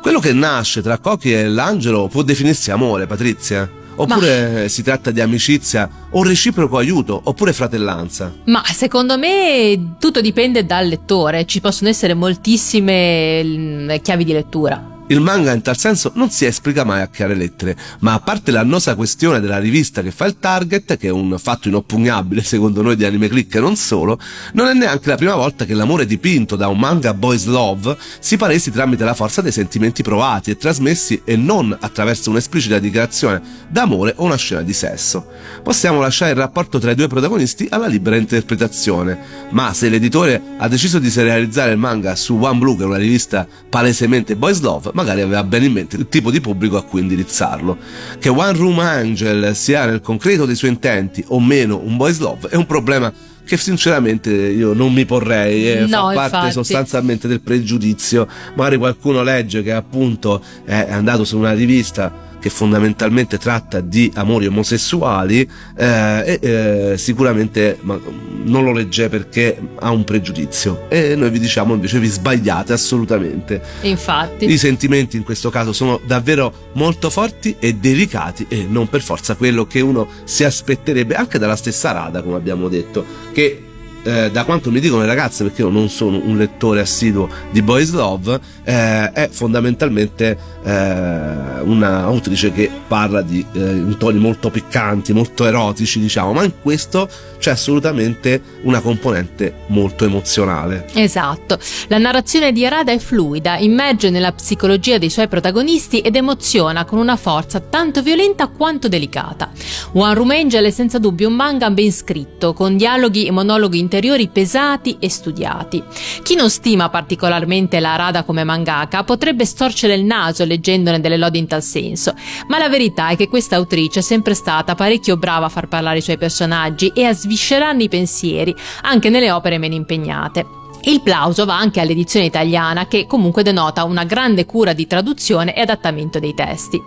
Quello 0.00 0.20
che 0.20 0.32
nasce 0.32 0.82
tra 0.82 0.98
Cochi 0.98 1.32
e 1.32 1.48
l'angelo 1.48 2.08
può 2.08 2.22
definirsi 2.22 2.70
amore, 2.70 3.06
Patrizia? 3.06 3.68
Oppure 3.96 4.62
Ma... 4.62 4.68
si 4.68 4.82
tratta 4.82 5.10
di 5.10 5.20
amicizia 5.20 5.88
o 6.10 6.22
reciproco 6.22 6.78
aiuto, 6.78 7.20
oppure 7.24 7.52
fratellanza? 7.52 8.32
Ma 8.44 8.62
secondo 8.64 9.18
me 9.18 9.94
tutto 9.98 10.20
dipende 10.20 10.64
dal 10.64 10.86
lettore, 10.86 11.44
ci 11.46 11.60
possono 11.60 11.90
essere 11.90 12.14
moltissime 12.14 13.42
mm, 13.42 13.90
chiavi 14.02 14.24
di 14.24 14.32
lettura. 14.32 14.96
Il 15.10 15.22
manga 15.22 15.52
in 15.52 15.62
tal 15.62 15.78
senso 15.78 16.12
non 16.16 16.28
si 16.30 16.44
esplica 16.44 16.84
mai 16.84 17.00
a 17.00 17.08
chiare 17.08 17.34
lettere, 17.34 17.74
ma 18.00 18.12
a 18.12 18.20
parte 18.20 18.50
l'annosa 18.50 18.94
questione 18.94 19.40
della 19.40 19.58
rivista 19.58 20.02
che 20.02 20.10
fa 20.10 20.26
il 20.26 20.38
target, 20.38 20.98
che 20.98 21.08
è 21.08 21.10
un 21.10 21.38
fatto 21.38 21.68
inoppugnabile 21.68 22.42
secondo 22.44 22.82
noi 22.82 22.94
di 22.94 23.06
Anime 23.06 23.28
Click 23.28 23.54
e 23.54 23.60
non 23.60 23.74
solo, 23.74 24.20
non 24.52 24.66
è 24.66 24.74
neanche 24.74 25.08
la 25.08 25.16
prima 25.16 25.34
volta 25.34 25.64
che 25.64 25.72
l'amore 25.72 26.04
dipinto 26.04 26.56
da 26.56 26.68
un 26.68 26.78
manga 26.78 27.14
boys 27.14 27.46
love 27.46 27.96
si 28.18 28.36
palesi 28.36 28.70
tramite 28.70 29.02
la 29.04 29.14
forza 29.14 29.40
dei 29.40 29.50
sentimenti 29.50 30.02
provati 30.02 30.50
e 30.50 30.58
trasmessi 30.58 31.22
e 31.24 31.36
non 31.36 31.74
attraverso 31.80 32.28
un'esplicita 32.28 32.78
dichiarazione 32.78 33.40
d'amore 33.70 34.12
o 34.16 34.24
una 34.24 34.36
scena 34.36 34.60
di 34.60 34.74
sesso. 34.74 35.26
Possiamo 35.62 36.00
lasciare 36.00 36.32
il 36.32 36.36
rapporto 36.36 36.78
tra 36.78 36.90
i 36.90 36.94
due 36.94 37.06
protagonisti 37.06 37.66
alla 37.70 37.86
libera 37.86 38.16
interpretazione, 38.16 39.18
ma 39.52 39.72
se 39.72 39.88
l'editore 39.88 40.42
ha 40.58 40.68
deciso 40.68 40.98
di 40.98 41.08
serializzare 41.08 41.72
il 41.72 41.78
manga 41.78 42.14
su 42.14 42.36
One 42.38 42.58
Blue, 42.58 42.76
che 42.76 42.82
è 42.82 42.86
una 42.86 42.98
rivista 42.98 43.46
palesemente 43.70 44.36
boys 44.36 44.60
love, 44.60 44.96
magari 44.98 45.20
aveva 45.20 45.44
bene 45.44 45.66
in 45.66 45.72
mente 45.72 45.94
il 45.94 46.08
tipo 46.08 46.32
di 46.32 46.40
pubblico 46.40 46.76
a 46.76 46.82
cui 46.82 47.00
indirizzarlo. 47.00 47.78
Che 48.18 48.28
One 48.28 48.52
Room 48.52 48.80
Angel 48.80 49.54
sia 49.54 49.86
nel 49.86 50.00
concreto 50.00 50.44
dei 50.44 50.56
suoi 50.56 50.70
intenti 50.70 51.24
o 51.28 51.38
meno 51.38 51.80
un 51.80 51.96
boys 51.96 52.18
love 52.18 52.48
è 52.48 52.56
un 52.56 52.66
problema 52.66 53.12
che 53.44 53.56
sinceramente 53.56 54.30
io 54.30 54.74
non 54.74 54.92
mi 54.92 55.06
porrei, 55.06 55.70
eh, 55.70 55.80
no, 55.86 56.08
fa 56.08 56.12
parte 56.12 56.36
infatti. 56.36 56.52
sostanzialmente 56.52 57.28
del 57.28 57.40
pregiudizio. 57.40 58.26
Magari 58.54 58.76
qualcuno 58.76 59.22
legge 59.22 59.62
che 59.62 59.72
appunto 59.72 60.42
è 60.64 60.90
andato 60.90 61.24
su 61.24 61.38
una 61.38 61.52
rivista 61.52 62.26
che 62.40 62.50
fondamentalmente 62.50 63.38
tratta 63.38 63.80
di 63.80 64.10
amori 64.14 64.46
omosessuali 64.46 65.48
eh, 65.76 66.22
e 66.24 66.38
eh, 66.40 66.98
sicuramente 66.98 67.78
non 67.82 68.64
lo 68.64 68.72
legge 68.72 69.08
perché 69.08 69.58
ha 69.76 69.90
un 69.90 70.04
pregiudizio. 70.04 70.86
E 70.88 71.14
noi 71.14 71.30
vi 71.30 71.38
diciamo 71.38 71.74
invece 71.74 71.98
vi 71.98 72.08
sbagliate 72.08 72.72
assolutamente. 72.72 73.60
Infatti. 73.82 74.50
I 74.50 74.58
sentimenti 74.58 75.16
in 75.16 75.24
questo 75.24 75.50
caso 75.50 75.72
sono 75.72 76.00
davvero 76.04 76.70
molto 76.74 77.10
forti 77.10 77.56
e 77.58 77.74
delicati 77.74 78.46
e 78.48 78.66
non 78.68 78.88
per 78.88 79.02
forza 79.02 79.34
quello 79.36 79.66
che 79.66 79.80
uno 79.80 80.08
si 80.24 80.44
aspetterebbe 80.44 81.14
anche 81.14 81.38
dalla 81.38 81.56
stessa 81.56 81.92
Rada 81.92 82.22
come 82.22 82.36
abbiamo 82.36 82.68
detto 82.68 83.04
che 83.32 83.67
eh, 84.02 84.30
da 84.30 84.44
quanto 84.44 84.70
mi 84.70 84.80
dicono 84.80 85.02
le 85.02 85.06
ragazze, 85.06 85.44
perché 85.44 85.62
io 85.62 85.68
non 85.68 85.88
sono 85.88 86.20
un 86.22 86.36
lettore 86.36 86.80
assiduo 86.80 87.28
di 87.50 87.62
Boys 87.62 87.92
Love, 87.92 88.40
eh, 88.64 89.12
è 89.12 89.28
fondamentalmente 89.30 90.38
eh, 90.62 91.60
un'autrice 91.62 92.52
che 92.52 92.70
parla 92.88 93.22
di, 93.22 93.44
eh, 93.52 93.96
toni 93.98 94.18
molto 94.18 94.50
piccanti, 94.50 95.12
molto 95.12 95.44
erotici, 95.44 96.00
diciamo, 96.00 96.32
ma 96.32 96.42
in 96.42 96.54
questo 96.60 97.08
c'è 97.38 97.50
assolutamente 97.50 98.42
una 98.62 98.80
componente 98.80 99.54
molto 99.68 100.04
emozionale. 100.04 100.86
Esatto. 100.94 101.58
La 101.88 101.98
narrazione 101.98 102.50
di 102.50 102.64
Arada 102.64 102.90
è 102.90 102.98
fluida, 102.98 103.58
immerge 103.58 104.10
nella 104.10 104.32
psicologia 104.32 104.98
dei 104.98 105.10
suoi 105.10 105.28
protagonisti 105.28 106.00
ed 106.00 106.16
emoziona 106.16 106.84
con 106.84 106.98
una 106.98 107.16
forza 107.16 107.60
tanto 107.60 108.02
violenta 108.02 108.48
quanto 108.48 108.88
delicata. 108.88 109.50
One 109.92 110.14
Room 110.14 110.30
Angel 110.30 110.64
è 110.64 110.70
senza 110.70 110.98
dubbio 110.98 111.28
un 111.28 111.34
manga 111.34 111.70
ben 111.70 111.92
scritto, 111.92 112.54
con 112.54 112.76
dialoghi 112.76 113.26
e 113.26 113.30
monologhi 113.30 113.78
interiori 113.78 114.28
pesati 114.28 114.96
e 114.98 115.10
studiati. 115.10 115.82
Chi 116.22 116.34
non 116.34 116.50
stima 116.50 116.88
particolarmente 116.88 117.78
la 117.80 117.92
Arada 117.94 118.24
come 118.24 118.44
mangaka 118.44 119.04
potrebbe 119.04 119.44
storcere 119.44 119.94
il 119.94 120.04
naso 120.04 120.44
leggendone 120.44 121.00
delle 121.00 121.18
lodi 121.18 121.38
in 121.38 121.46
tal 121.46 121.62
senso, 121.62 122.14
ma 122.48 122.58
la 122.58 122.68
verità 122.68 122.76
è 122.86 123.16
che 123.16 123.28
questa 123.28 123.56
autrice 123.56 123.98
è 123.98 124.02
sempre 124.02 124.34
stata 124.34 124.76
parecchio 124.76 125.16
brava 125.16 125.46
a 125.46 125.50
far 125.50 125.66
parlare 125.66 125.98
i 125.98 126.02
suoi 126.02 126.16
personaggi 126.16 126.92
e 126.94 127.04
a 127.04 127.12
sviscerarne 127.12 127.82
i 127.82 127.88
pensieri, 127.88 128.54
anche 128.82 129.10
nelle 129.10 129.32
opere 129.32 129.58
meno 129.58 129.74
impegnate. 129.74 130.67
Il 130.88 131.02
plauso 131.02 131.44
va 131.44 131.58
anche 131.58 131.80
all'edizione 131.80 132.24
italiana 132.24 132.86
che 132.86 133.06
comunque 133.06 133.42
denota 133.42 133.84
una 133.84 134.04
grande 134.04 134.46
cura 134.46 134.72
di 134.72 134.86
traduzione 134.86 135.54
e 135.54 135.60
adattamento 135.60 136.18
dei 136.18 136.32
testi. 136.32 136.80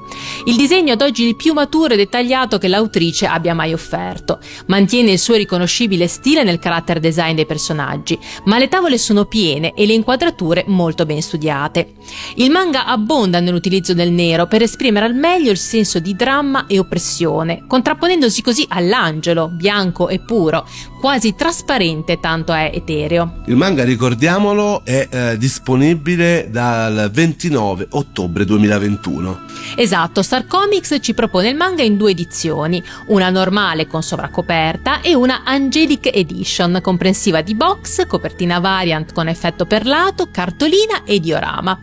Il 0.45 0.55
disegno 0.55 0.93
ad 0.93 1.03
oggi 1.03 1.23
il 1.23 1.35
più 1.35 1.53
maturo 1.53 1.93
e 1.93 1.97
dettagliato 1.97 2.57
che 2.57 2.67
l'autrice 2.67 3.27
abbia 3.27 3.53
mai 3.53 3.73
offerto. 3.73 4.39
Mantiene 4.65 5.11
il 5.11 5.19
suo 5.19 5.35
riconoscibile 5.35 6.07
stile 6.07 6.41
nel 6.41 6.57
character 6.57 6.99
design 6.99 7.35
dei 7.35 7.45
personaggi, 7.45 8.17
ma 8.45 8.57
le 8.57 8.69
tavole 8.69 8.97
sono 8.97 9.25
piene 9.25 9.73
e 9.75 9.85
le 9.85 9.93
inquadrature 9.93 10.63
molto 10.65 11.05
ben 11.05 11.21
studiate. 11.21 11.93
Il 12.37 12.49
manga 12.49 12.87
abbonda 12.87 13.39
nell'utilizzo 13.39 13.93
del 13.93 14.09
nero 14.09 14.47
per 14.47 14.63
esprimere 14.63 15.05
al 15.05 15.13
meglio 15.13 15.51
il 15.51 15.59
senso 15.59 15.99
di 15.99 16.15
dramma 16.15 16.65
e 16.65 16.79
oppressione, 16.79 17.65
contrapponendosi 17.67 18.41
così 18.41 18.65
all'angelo, 18.67 19.47
bianco 19.47 20.09
e 20.09 20.19
puro, 20.19 20.65
quasi 21.01 21.33
trasparente 21.33 22.19
tanto 22.19 22.53
è 22.53 22.69
etereo. 22.71 23.41
Il 23.47 23.55
manga, 23.55 23.83
ricordiamolo, 23.83 24.85
è 24.85 25.07
eh, 25.09 25.37
disponibile 25.37 26.47
dal 26.51 27.09
29 27.11 27.87
ottobre 27.89 28.45
2021. 28.45 29.39
Esatto, 29.75 30.21
Star 30.21 30.45
Comics 30.45 30.99
ci 31.01 31.15
propone 31.15 31.49
il 31.49 31.55
manga 31.55 31.81
in 31.81 31.97
due 31.97 32.11
edizioni, 32.11 32.81
una 33.07 33.31
normale 33.31 33.87
con 33.87 34.03
sovraccoperta 34.03 35.01
e 35.01 35.15
una 35.15 35.41
Angelic 35.43 36.07
Edition, 36.13 36.79
comprensiva 36.83 37.41
di 37.41 37.55
box, 37.55 38.05
copertina 38.05 38.59
variant 38.59 39.11
con 39.11 39.27
effetto 39.27 39.65
perlato, 39.65 40.29
cartolina 40.29 41.03
e 41.03 41.19
diorama. 41.19 41.81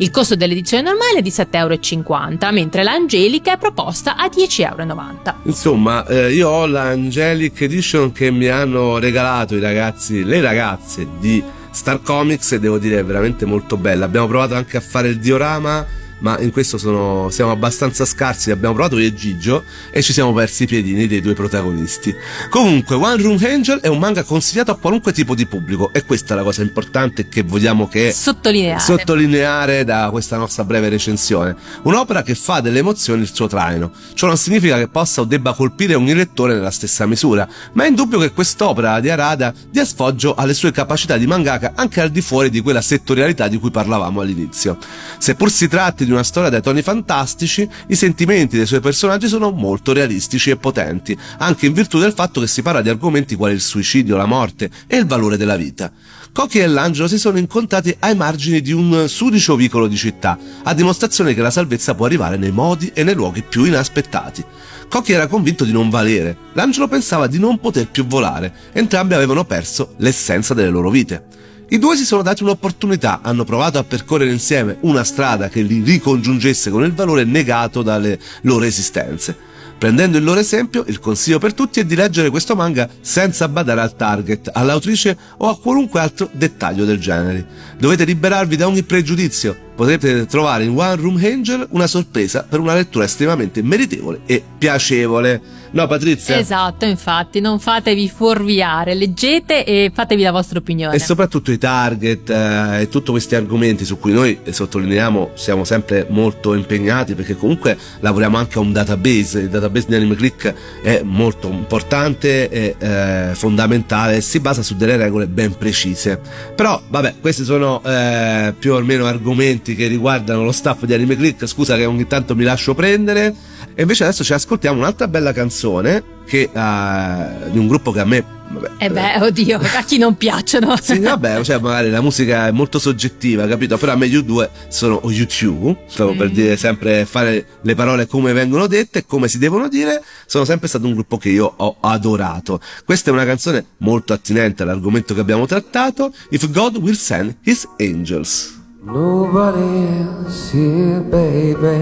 Il 0.00 0.12
costo 0.12 0.36
dell'edizione 0.36 0.84
normale 0.84 1.18
è 1.18 1.22
di 1.22 1.30
7,50 1.30 1.56
euro, 1.56 2.52
mentre 2.52 2.84
l'Angelic 2.84 3.48
è 3.48 3.58
proposta 3.58 4.14
a 4.14 4.26
10,90 4.26 4.62
euro. 4.62 5.34
Insomma, 5.42 6.06
eh, 6.06 6.32
io 6.32 6.48
ho 6.48 6.66
l'Angelic 6.66 7.62
Edition 7.62 8.12
che 8.12 8.30
mi 8.30 8.46
hanno 8.46 8.98
regalato 8.98 9.56
i 9.56 9.60
ragazzi, 9.60 10.22
le 10.22 10.40
ragazze 10.40 11.04
di 11.18 11.42
Star 11.72 12.00
Comics 12.00 12.52
e 12.52 12.60
devo 12.60 12.78
dire 12.78 13.00
è 13.00 13.04
veramente 13.04 13.44
molto 13.44 13.76
bella. 13.76 14.04
Abbiamo 14.04 14.28
provato 14.28 14.54
anche 14.54 14.76
a 14.76 14.80
fare 14.80 15.08
il 15.08 15.18
diorama 15.18 15.84
ma 16.20 16.38
in 16.40 16.50
questo 16.50 16.78
sono, 16.78 17.28
siamo 17.30 17.50
abbastanza 17.50 18.04
scarsi. 18.04 18.50
Abbiamo 18.50 18.74
provato 18.74 18.98
io 18.98 19.06
e 19.06 19.14
Gigio 19.14 19.64
e 19.90 20.02
ci 20.02 20.12
siamo 20.12 20.32
persi 20.32 20.64
i 20.64 20.66
piedini 20.66 21.06
dei 21.06 21.20
due 21.20 21.34
protagonisti. 21.34 22.14
Comunque, 22.50 22.96
One 22.96 23.22
Room 23.22 23.38
Angel 23.42 23.80
è 23.80 23.88
un 23.88 23.98
manga 23.98 24.22
consigliato 24.22 24.70
a 24.70 24.76
qualunque 24.76 25.12
tipo 25.12 25.34
di 25.34 25.46
pubblico 25.46 25.90
e 25.92 26.04
questa 26.04 26.34
è 26.34 26.36
la 26.36 26.42
cosa 26.42 26.62
importante 26.62 27.28
che 27.28 27.42
vogliamo 27.42 27.88
che 27.88 28.12
Sottolineare. 28.12 28.80
sottolineare 28.80 29.84
da 29.84 30.08
questa 30.10 30.36
nostra 30.36 30.64
breve 30.64 30.88
recensione. 30.88 31.56
Un'opera 31.82 32.22
che 32.22 32.34
fa 32.34 32.60
delle 32.60 32.80
emozioni 32.80 33.22
il 33.22 33.32
suo 33.32 33.46
traino. 33.46 33.92
Ciò 34.14 34.26
non 34.26 34.36
significa 34.36 34.76
che 34.78 34.88
possa 34.88 35.20
o 35.20 35.24
debba 35.24 35.52
colpire 35.54 35.94
ogni 35.94 36.14
lettore 36.14 36.54
nella 36.54 36.70
stessa 36.70 37.06
misura, 37.06 37.46
ma 37.72 37.84
è 37.84 37.88
indubbio 37.88 38.18
che 38.18 38.32
quest'opera 38.32 39.00
di 39.00 39.10
Arada 39.10 39.54
dia 39.70 39.84
sfoggio 39.84 40.34
alle 40.34 40.54
sue 40.54 40.72
capacità 40.72 41.16
di 41.16 41.26
mangaka 41.26 41.72
anche 41.74 42.00
al 42.00 42.10
di 42.10 42.20
fuori 42.20 42.50
di 42.50 42.60
quella 42.60 42.80
settorialità 42.80 43.48
di 43.48 43.58
cui 43.58 43.70
parlavamo 43.70 44.20
all'inizio. 44.20 44.78
Seppur 45.18 45.50
si 45.50 45.68
tratti 45.68 46.06
di 46.08 46.14
una 46.14 46.24
storia 46.24 46.50
dai 46.50 46.62
toni 46.62 46.82
fantastici, 46.82 47.68
i 47.88 47.94
sentimenti 47.94 48.56
dei 48.56 48.66
suoi 48.66 48.80
personaggi 48.80 49.28
sono 49.28 49.50
molto 49.50 49.92
realistici 49.92 50.50
e 50.50 50.56
potenti, 50.56 51.16
anche 51.38 51.66
in 51.66 51.72
virtù 51.72 51.98
del 51.98 52.12
fatto 52.12 52.40
che 52.40 52.46
si 52.46 52.62
parla 52.62 52.82
di 52.82 52.88
argomenti 52.88 53.36
quali 53.36 53.54
il 53.54 53.60
suicidio, 53.60 54.16
la 54.16 54.26
morte 54.26 54.70
e 54.86 54.96
il 54.96 55.06
valore 55.06 55.36
della 55.36 55.56
vita. 55.56 55.92
Cocchi 56.32 56.58
e 56.58 56.66
l'angelo 56.66 57.08
si 57.08 57.18
sono 57.18 57.38
incontrati 57.38 57.94
ai 58.00 58.14
margini 58.14 58.60
di 58.60 58.72
un 58.72 59.06
sudicio 59.08 59.56
vicolo 59.56 59.86
di 59.86 59.96
città, 59.96 60.38
a 60.64 60.74
dimostrazione 60.74 61.34
che 61.34 61.42
la 61.42 61.50
salvezza 61.50 61.94
può 61.94 62.06
arrivare 62.06 62.36
nei 62.36 62.52
modi 62.52 62.90
e 62.94 63.04
nei 63.04 63.14
luoghi 63.14 63.42
più 63.42 63.64
inaspettati. 63.64 64.44
Cocchi 64.88 65.12
era 65.12 65.26
convinto 65.26 65.64
di 65.64 65.72
non 65.72 65.90
valere, 65.90 66.36
l'angelo 66.54 66.88
pensava 66.88 67.26
di 67.26 67.38
non 67.38 67.58
poter 67.58 67.88
più 67.88 68.06
volare, 68.06 68.52
entrambi 68.72 69.14
avevano 69.14 69.44
perso 69.44 69.94
l'essenza 69.98 70.54
delle 70.54 70.70
loro 70.70 70.90
vite. 70.90 71.24
I 71.70 71.78
due 71.78 71.96
si 71.96 72.06
sono 72.06 72.22
dati 72.22 72.42
un'opportunità, 72.42 73.20
hanno 73.22 73.44
provato 73.44 73.78
a 73.78 73.84
percorrere 73.84 74.30
insieme 74.30 74.78
una 74.80 75.04
strada 75.04 75.50
che 75.50 75.60
li 75.60 75.82
ricongiungesse 75.82 76.70
con 76.70 76.82
il 76.82 76.94
valore 76.94 77.24
negato 77.24 77.82
dalle 77.82 78.18
loro 78.42 78.64
esistenze. 78.64 79.36
Prendendo 79.76 80.16
il 80.16 80.24
loro 80.24 80.40
esempio, 80.40 80.84
il 80.88 80.98
consiglio 80.98 81.38
per 81.38 81.52
tutti 81.52 81.78
è 81.80 81.84
di 81.84 81.94
leggere 81.94 82.30
questo 82.30 82.56
manga 82.56 82.88
senza 83.02 83.48
badare 83.48 83.82
al 83.82 83.94
target, 83.94 84.50
all'autrice 84.50 85.14
o 85.36 85.50
a 85.50 85.58
qualunque 85.58 86.00
altro 86.00 86.30
dettaglio 86.32 86.86
del 86.86 86.98
genere. 86.98 87.46
Dovete 87.78 88.04
liberarvi 88.04 88.56
da 88.56 88.66
ogni 88.66 88.82
pregiudizio. 88.82 89.67
Potrete 89.78 90.26
trovare 90.26 90.64
in 90.64 90.76
One 90.76 90.96
Room 90.96 91.20
Angel 91.22 91.64
una 91.70 91.86
sorpresa 91.86 92.42
per 92.42 92.58
una 92.58 92.74
lettura 92.74 93.04
estremamente 93.04 93.62
meritevole 93.62 94.22
e 94.26 94.42
piacevole. 94.58 95.40
No, 95.70 95.86
Patrizia? 95.86 96.36
Esatto, 96.36 96.84
infatti, 96.84 97.38
non 97.38 97.60
fatevi 97.60 98.08
fuorviare, 98.08 98.94
leggete 98.94 99.64
e 99.64 99.92
fatevi 99.94 100.22
la 100.22 100.32
vostra 100.32 100.58
opinione. 100.58 100.96
E 100.96 100.98
soprattutto 100.98 101.52
i 101.52 101.58
target 101.58 102.28
eh, 102.28 102.80
e 102.80 102.88
tutti 102.88 103.12
questi 103.12 103.36
argomenti 103.36 103.84
su 103.84 103.98
cui 103.98 104.12
noi 104.12 104.40
eh, 104.42 104.52
sottolineiamo 104.52 105.30
siamo 105.34 105.62
sempre 105.62 106.06
molto 106.08 106.54
impegnati 106.54 107.14
perché 107.14 107.36
comunque 107.36 107.78
lavoriamo 108.00 108.36
anche 108.36 108.58
a 108.58 108.62
un 108.62 108.72
database, 108.72 109.40
il 109.40 109.48
database 109.48 109.86
di 109.86 109.94
Anime 109.94 110.16
Click 110.16 110.54
è 110.82 111.02
molto 111.04 111.48
importante 111.48 112.48
e 112.48 112.74
eh, 112.76 113.30
fondamentale 113.34 114.22
si 114.22 114.40
basa 114.40 114.62
su 114.62 114.74
delle 114.74 114.96
regole 114.96 115.28
ben 115.28 115.56
precise. 115.56 116.18
Però 116.56 116.82
vabbè, 116.88 117.14
questi 117.20 117.44
sono 117.44 117.80
eh, 117.84 118.54
più 118.58 118.72
o 118.72 118.80
meno 118.80 119.04
argomenti 119.04 119.67
che 119.74 119.86
riguardano 119.86 120.44
lo 120.44 120.52
staff 120.52 120.84
di 120.84 120.94
Anime 120.94 121.16
Click, 121.16 121.46
scusa 121.46 121.76
che 121.76 121.84
ogni 121.84 122.06
tanto 122.06 122.34
mi 122.34 122.44
lascio 122.44 122.74
prendere. 122.74 123.34
E 123.74 123.82
invece 123.82 124.04
adesso 124.04 124.24
ci 124.24 124.32
ascoltiamo 124.32 124.78
un'altra 124.78 125.08
bella 125.08 125.32
canzone 125.32 126.02
che, 126.26 126.50
uh, 126.52 127.50
di 127.50 127.58
un 127.58 127.68
gruppo 127.68 127.92
che 127.92 128.00
a 128.00 128.04
me 128.04 128.36
Vabbè, 128.50 128.70
eh 128.78 128.90
beh, 128.90 129.18
oddio, 129.20 129.58
a 129.58 129.82
chi 129.84 129.98
non 129.98 130.16
piacciono? 130.16 130.74
sì, 130.80 130.98
vabbè, 130.98 131.42
cioè 131.44 131.58
magari 131.58 131.90
la 131.90 132.00
musica 132.00 132.46
è 132.46 132.50
molto 132.50 132.78
soggettiva, 132.78 133.46
capito? 133.46 133.76
Però 133.76 133.92
a 133.92 133.96
me 133.96 134.08
gli 134.08 134.16
U2 134.16 134.48
sono 134.68 135.00
YouTube, 135.04 135.84
stavo 135.86 136.14
mm. 136.14 136.16
per 136.16 136.30
dire 136.30 136.56
sempre 136.56 137.04
fare 137.04 137.46
le 137.60 137.74
parole 137.74 138.06
come 138.06 138.32
vengono 138.32 138.66
dette 138.66 139.00
e 139.00 139.04
come 139.06 139.28
si 139.28 139.38
devono 139.38 139.68
dire, 139.68 140.02
sono 140.26 140.44
sempre 140.44 140.68
stato 140.68 140.86
un 140.86 140.94
gruppo 140.94 141.18
che 141.18 141.28
io 141.28 141.52
ho 141.54 141.76
adorato. 141.80 142.60
Questa 142.84 143.10
è 143.10 143.12
una 143.12 143.26
canzone 143.26 143.64
molto 143.78 144.14
attinente 144.14 144.62
all'argomento 144.62 145.12
che 145.12 145.20
abbiamo 145.20 145.46
trattato, 145.46 146.12
If 146.30 146.50
God 146.50 146.76
Will 146.76 146.94
Send 146.94 147.36
His 147.42 147.68
Angels. 147.78 148.57
Nobody 148.80 149.88
else 149.88 150.52
here, 150.52 151.00
baby. 151.00 151.78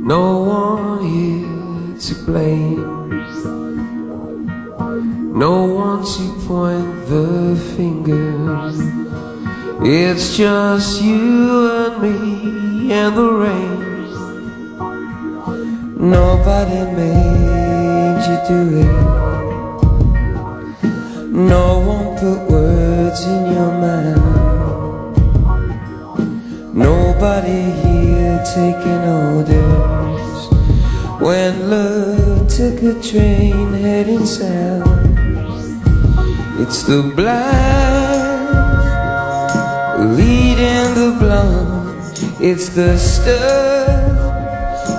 No 0.00 0.40
one 0.40 1.04
here 1.04 1.98
to 2.00 2.14
blame. 2.24 3.10
No 5.38 5.64
one 5.66 6.02
to 6.02 6.32
point 6.46 7.06
the 7.08 7.54
finger. 7.76 8.72
It's 9.84 10.34
just 10.34 11.02
you 11.02 11.70
and 11.70 12.02
me 12.02 12.90
and 12.90 13.14
the 13.14 13.32
rain. 13.44 13.80
Nobody 16.10 16.84
made 16.96 18.24
you 18.28 18.38
do 18.48 18.60
it. 18.80 18.96
No 21.34 21.80
one 21.80 22.16
put 22.16 22.38
words 22.50 23.20
in 23.26 23.52
your 23.52 23.70
mouth. 23.72 24.23
Nobody 27.24 27.62
here 27.80 28.44
taking 28.54 29.02
orders. 29.08 30.48
When 31.22 31.70
love 31.70 32.48
took 32.48 32.82
a 32.82 33.00
train 33.00 33.72
heading 33.72 34.26
south. 34.26 34.84
It's 36.60 36.82
the 36.82 37.00
blind 37.16 38.44
leading 40.18 40.90
the 41.00 41.16
blind. 41.18 41.96
It's 42.42 42.68
the 42.68 42.98
stuff, 42.98 44.36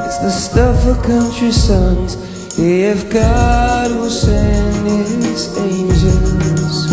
it's 0.07 0.17
the 0.17 0.31
stuff 0.31 0.83
of 0.87 1.03
country 1.03 1.51
songs. 1.51 2.17
If 2.57 3.07
God 3.13 3.91
will 3.91 4.09
send 4.09 4.87
His 4.87 5.55
angels, 5.59 6.89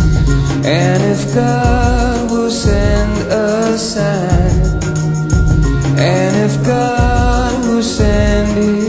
and 0.66 1.02
if 1.10 1.34
God 1.34 2.30
will 2.30 2.50
send 2.50 3.32
a 3.32 3.78
sign, 3.78 4.21
and 6.02 6.50
if 6.50 6.66
God 6.66 7.64
will 7.64 7.82
send 7.82 8.81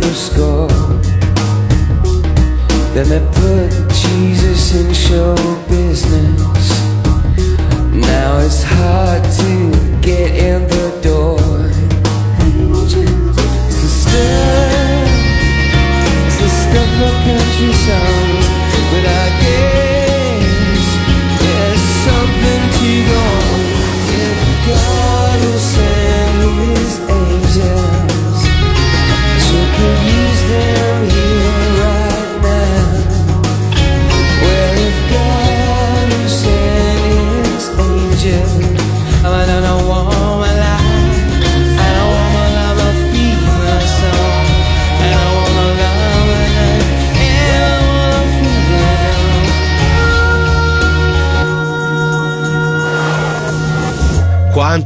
the 0.00 0.14
score. 0.14 0.68
Then 2.94 3.08
they 3.08 3.20
put 3.34 3.65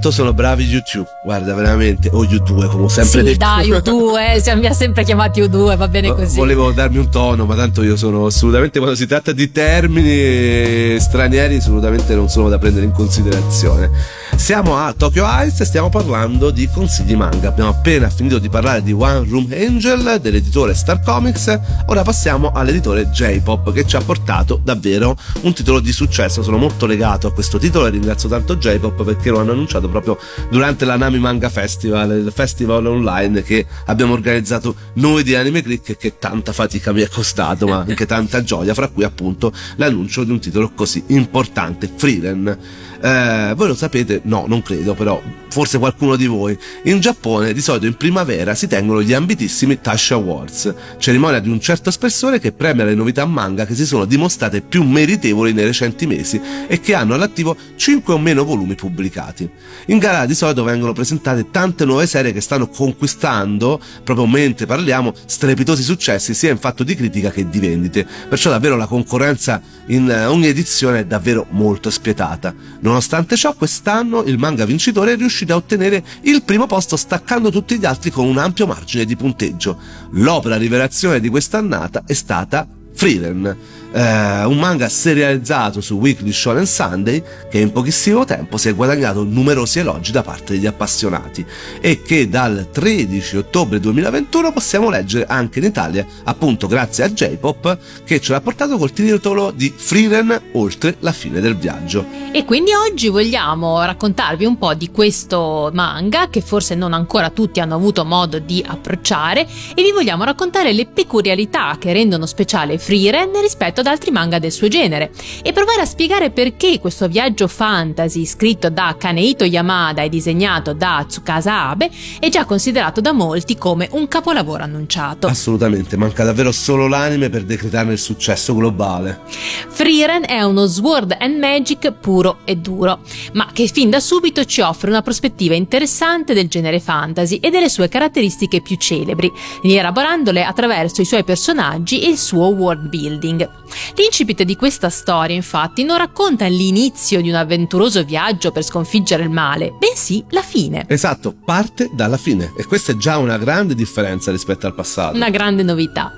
quanto 0.01 0.11
sono 0.11 0.33
bravi 0.33 0.65
YouTube. 0.65 1.07
Guarda, 1.23 1.53
veramente. 1.55 2.09
O 2.13 2.25
U2, 2.25 2.69
come 2.69 2.85
ho 2.85 2.89
sempre 2.89 3.21
sì, 3.21 3.27
detto. 3.27 3.39
dai, 3.39 3.69
U2, 3.69 4.57
mi 4.59 4.67
ha 4.67 4.73
sempre 4.73 5.05
chiamati 5.05 5.43
U2, 5.43 5.77
va 5.77 5.89
bene 5.89 6.15
così. 6.15 6.37
Volevo 6.37 6.73
darmi 6.73 6.97
un 6.97 7.11
tono, 7.11 7.45
ma 7.45 7.55
tanto 7.55 7.83
io 7.83 7.97
sono 7.97 8.25
assolutamente, 8.25 8.79
quando 8.79 8.97
si 8.97 9.07
tratta 9.07 9.33
di 9.33 9.53
termini 9.53 10.99
stranieri, 10.99 11.57
assolutamente 11.57 12.15
non 12.15 12.31
sono 12.31 12.49
da 12.49 12.59
prendere 12.59 12.87
in 12.87 12.93
considerazione. 12.93 13.91
Siamo 14.37 14.79
a 14.79 14.95
Tokyo 14.97 15.27
Ice 15.45 15.63
e 15.63 15.67
stiamo 15.67 15.91
parlando 15.91 16.51
di 16.51 16.67
consigli 16.73 17.15
manga. 17.15 17.49
Abbiamo 17.49 17.71
appena 17.71 18.09
finito 18.09 18.39
di 18.39 18.49
parlare 18.49 18.83
di 18.83 18.93
One 18.93 19.27
Room 19.29 19.49
Angel 19.53 20.19
dell'editore 20.19 20.73
Star 20.73 21.03
Comics. 21.03 21.61
Ora 21.89 22.03
passiamo 22.03 22.51
all'editore 22.53 23.11
J-Pop 23.11 23.71
che 23.73 23.87
ci 23.87 23.97
ha 23.97 24.01
portato 24.01 24.59
davvero 24.65 25.15
un 25.43 25.53
titolo 25.53 25.79
di 25.79 25.93
successo. 25.93 26.43
Sono 26.43 26.57
molto 26.57 26.87
legato 26.87 27.27
a 27.27 27.33
questo 27.33 27.59
titolo 27.59 27.87
e 27.87 27.91
ringrazio 27.91 28.31
tanto 28.31 28.57
J-Pop 28.57 29.05
perché 29.05 29.29
lo 29.29 29.41
hanno 29.41 29.53
annunciato 29.53 29.90
proprio 29.91 30.19
durante 30.51 30.85
la 30.85 30.97
Nami 30.97 31.19
Manga 31.19 31.49
Festival, 31.49 32.11
il 32.11 32.33
festival 32.35 32.87
online 32.87 33.43
che 33.43 33.67
abbiamo 33.87 34.13
organizzato 34.13 34.75
noi 34.95 35.23
di 35.23 35.35
Anime 35.35 35.63
Click 35.63 35.91
e 35.91 35.97
che 35.97 36.19
tanta 36.19 36.53
fatica 36.53 36.93
mi 36.93 37.03
è 37.03 37.09
costato, 37.09 37.67
ma 37.67 37.85
anche 37.87 38.07
tanta 38.07 38.43
gioia, 38.43 38.75
fra 38.75 38.89
cui 38.89 39.05
appunto 39.05 39.53
l'annuncio 39.77 40.25
di 40.25 40.31
un 40.31 40.41
titolo 40.41 40.73
così 40.75 41.03
importante, 41.09 41.91
Freeren. 41.95 42.59
Eh, 43.03 43.55
voi 43.57 43.69
lo 43.69 43.75
sapete? 43.75 44.21
No, 44.25 44.45
non 44.47 44.63
credo, 44.63 44.95
però 44.95 45.23
forse 45.49 45.79
qualcuno 45.79 46.17
di 46.17 46.27
voi. 46.27 46.57
In 46.85 47.01
Giappone 47.01 47.53
di 47.53 47.61
solito 47.61 47.87
in 47.87 47.97
primavera 47.97 48.55
si 48.55 48.67
tengono 48.67 49.03
gli 49.03 49.13
ambitissimi 49.13 49.81
Tash 49.81 50.13
Awards, 50.13 50.75
cerimonia 50.99 51.41
di 51.41 51.49
un 51.49 51.61
certo 51.61 51.91
spessore 51.91 52.39
che 52.39 52.53
premia 52.53 52.85
le 52.85 52.95
novità 52.95 53.25
manga 53.25 53.65
che 53.65 53.75
si 53.75 53.87
sono 53.87 54.05
dimostrate 54.05 54.61
più 54.61 54.85
meritevoli 54.85 55.53
nei 55.53 55.65
recenti 55.65 56.07
mesi 56.07 56.41
e 56.69 56.81
che 56.81 56.95
hanno 56.95 57.15
all'attivo 57.15 57.57
5 57.75 58.15
o 58.15 58.19
meno 58.19 58.45
volumi 58.45 58.75
pubblicati. 58.75 59.49
In 59.87 59.99
gara 59.99 60.27
di 60.27 60.35
solito 60.35 60.63
vengono 60.63 60.93
presentate 60.93 61.51
tante 61.51 61.85
nuove 61.85 62.07
serie 62.07 62.33
che 62.33 62.41
stanno 62.41 62.69
conquistando, 62.69 63.81
proprio 64.05 64.27
mentre 64.27 64.67
parliamo, 64.67 65.13
strepitosi 65.25 65.83
successi 65.83 66.35
sia 66.35 66.51
in 66.51 66.59
fatto 66.59 66.85
di 66.85 66.95
critica 66.95 67.31
che 67.31 67.49
di 67.49 67.59
vendite, 67.59 68.07
perciò 68.29 68.51
davvero 68.51 68.77
la 68.77 68.87
concorrenza 68.87 69.61
in 69.87 70.11
ogni 70.29 70.47
edizione 70.47 71.01
è 71.01 71.07
davvero 71.07 71.47
molto 71.51 71.91
spietata. 71.91 72.55
Nonostante 72.91 73.37
ciò, 73.37 73.55
quest'anno 73.55 74.25
il 74.25 74.37
manga 74.37 74.65
vincitore 74.65 75.13
è 75.13 75.17
riuscito 75.17 75.53
a 75.53 75.57
ottenere 75.57 76.03
il 76.23 76.43
primo 76.43 76.67
posto 76.67 76.97
staccando 76.97 77.49
tutti 77.49 77.79
gli 77.79 77.85
altri 77.85 78.11
con 78.11 78.27
un 78.27 78.37
ampio 78.37 78.67
margine 78.67 79.05
di 79.05 79.15
punteggio. 79.15 79.79
L'opera 80.15 80.57
rivelazione 80.57 81.21
di 81.21 81.29
quest'annata 81.29 82.03
è 82.05 82.15
stata 82.15 82.67
Freeren, 82.93 83.57
eh, 83.93 84.45
un 84.45 84.59
manga 84.59 84.89
serializzato 84.89 85.81
su 85.81 85.95
Weekly 85.95 86.33
Shonen 86.33 86.67
Sunday 86.67 87.23
che 87.51 87.59
in 87.59 87.73
pochissimo 87.73 88.25
tempo 88.25 88.57
si 88.57 88.69
è 88.69 88.75
guadagnato 88.75 89.25
numerosi 89.25 89.81
elogi 89.81 90.13
da 90.13 90.23
parte 90.23 90.55
degli 90.55 90.67
appassionati 90.67 91.45
e 91.81 92.03
che 92.03 92.29
dal 92.29 92.69
13 92.71 93.39
ottobre 93.39 93.81
2021 93.81 94.53
possiamo 94.53 94.91
leggere 94.91 95.27
anche 95.27 95.59
in 95.59 95.65
Italia, 95.65 96.07
appunto 96.25 96.67
grazie 96.67 97.05
a 97.05 97.09
J-Pop 97.09 97.79
che 98.05 98.21
ce 98.21 98.33
l'ha 98.33 98.41
portato 98.41 98.79
col 98.79 98.93
titolo 98.93 99.51
di 99.51 99.73
Freeren 99.75 100.41
oltre 100.53 100.97
la 101.01 101.13
fine 101.13 101.41
del 101.41 101.57
viaggio. 101.57 102.05
E 102.33 102.45
quindi 102.45 102.71
oggi 102.73 103.09
vogliamo 103.09 103.83
raccontarvi 103.83 104.45
un 104.45 104.57
po' 104.57 104.75
di 104.75 104.91
questo 104.91 105.71
manga 105.73 106.29
che 106.29 106.41
forse 106.41 106.75
non 106.75 106.93
ancora 106.93 107.31
tutti 107.31 107.61
hanno 107.61 107.75
avuto 107.75 108.05
modo 108.05 108.39
di 108.39 108.65
approcciare 108.65 109.47
e 109.75 109.83
vi 109.83 109.93
vogliamo 109.93 110.25
raccontare 110.25 110.73
le 110.73 110.87
peculiarità 110.87 111.77
che 111.79 111.93
rendono 111.93 112.27
speciale 112.27 112.79
Freeren 112.79 113.41
rispetto 113.41 113.80
ad 113.81 113.87
altri 113.87 114.11
manga 114.11 114.39
del 114.39 114.53
suo 114.53 114.69
genere 114.69 115.11
e 115.43 115.53
provare 115.53 115.83
a 115.83 115.87
spiegare 115.87 116.31
perché 116.31 116.79
questo 116.79 117.09
viaggio 117.09 117.49
fantasy 117.49 118.25
scritto 118.25 118.71
da 118.71 118.95
Kanehito 118.99 119.45
Yamada 119.45 120.03
e 120.03 120.09
disegnato 120.09 120.73
da 120.73 121.05
Tsukasa 121.07 121.69
Abe 121.69 121.91
è 122.19 122.29
già 122.29 122.45
considerato 122.45 123.01
da 123.01 123.13
molti 123.13 123.57
come 123.57 123.89
un 123.93 124.09
capolavoro 124.09 124.63
annunciato. 124.63 125.27
Assolutamente, 125.27 125.97
manca 125.97 126.25
davvero 126.25 126.53
solo 126.53 126.87
l'anime 126.87 127.29
per 127.29 127.45
decretarne 127.45 127.93
il 127.93 127.99
successo 127.99 128.55
globale. 128.55 129.21
Freeren 129.69 130.25
è 130.27 130.43
uno 130.43 130.67
Sword 130.67 131.17
and 131.19 131.39
Magic 131.39 131.93
puro 131.93 132.39
e 132.45 132.57
duro, 132.57 133.01
ma 133.33 133.49
che 133.53 133.67
fin 133.67 133.91
da 133.91 134.01
subito 134.01 134.45
ci 134.45 134.61
offre 134.61 134.91
una 134.91 135.03
prospettiva 135.03 135.55
interessante 135.55 136.35
del 136.35 136.49
genere 136.49 136.81
fantasy 136.81 137.37
e 137.37 137.51
delle 137.51 137.69
sue 137.69 137.89
caratteristiche 137.89 138.61
più 138.61 138.77
celebri, 138.77 139.31
rielaborandole 139.63 140.45
attraverso 140.45 141.01
i 141.01 141.05
suoi 141.05 141.25
personaggi 141.25 142.03
e 142.03 142.11
il 142.11 142.19
suo 142.19 142.47
world 142.47 142.89
building. 142.89 143.49
L'incipit 143.97 144.43
di 144.43 144.57
questa 144.57 144.89
storia, 144.91 145.35
infatti, 145.35 145.83
non 145.85 145.99
racconta 145.99 146.47
l'inizio 146.47 147.21
di 147.21 147.29
un 147.29 147.35
avventuroso 147.37 148.03
viaggio 148.05 148.51
per 148.51 148.63
sconfiggere 148.65 149.23
il 149.23 149.31
male, 149.31 149.73
bensì 149.79 150.25
la 150.31 150.43
fine. 150.43 150.85
Esatto, 150.89 151.35
parte 151.45 151.91
dalla 151.93 152.17
fine 152.17 152.53
e 152.57 152.65
questa 152.65 152.93
è 152.93 152.97
già 152.97 153.19
una 153.19 153.39
grande 153.39 153.75
differenza 153.75 154.31
rispetto 154.31 154.67
al 154.67 154.75
passato. 154.75 155.17
Una 155.17 155.31
grande 155.31 155.63
novità. 155.63 156.13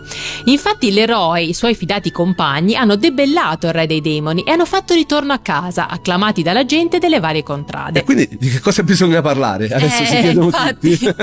Infatti 0.44 0.92
l'eroe 0.92 1.40
e 1.40 1.44
i 1.46 1.54
suoi 1.54 1.74
fidati 1.74 2.10
compagni 2.10 2.74
hanno 2.74 2.96
debellato 2.96 3.66
il 3.66 3.72
re 3.72 3.86
dei 3.86 4.00
demoni 4.00 4.42
e 4.42 4.50
hanno 4.52 4.66
fatto 4.66 4.94
ritorno 4.94 5.32
a 5.32 5.38
casa, 5.38 5.88
acclamati 5.88 6.42
dalla 6.42 6.64
gente 6.64 6.98
delle 6.98 7.20
varie 7.20 7.42
contrade. 7.42 8.00
E 8.00 8.04
quindi 8.04 8.28
di 8.38 8.48
che 8.48 8.60
cosa 8.60 8.82
bisogna 8.82 9.20
parlare? 9.22 9.66
Adesso 9.68 10.02
Eh, 10.02 10.06
si 10.06 10.16
chiedono 10.20 10.46
infatti. 10.46 10.98
tutti. 10.98 11.14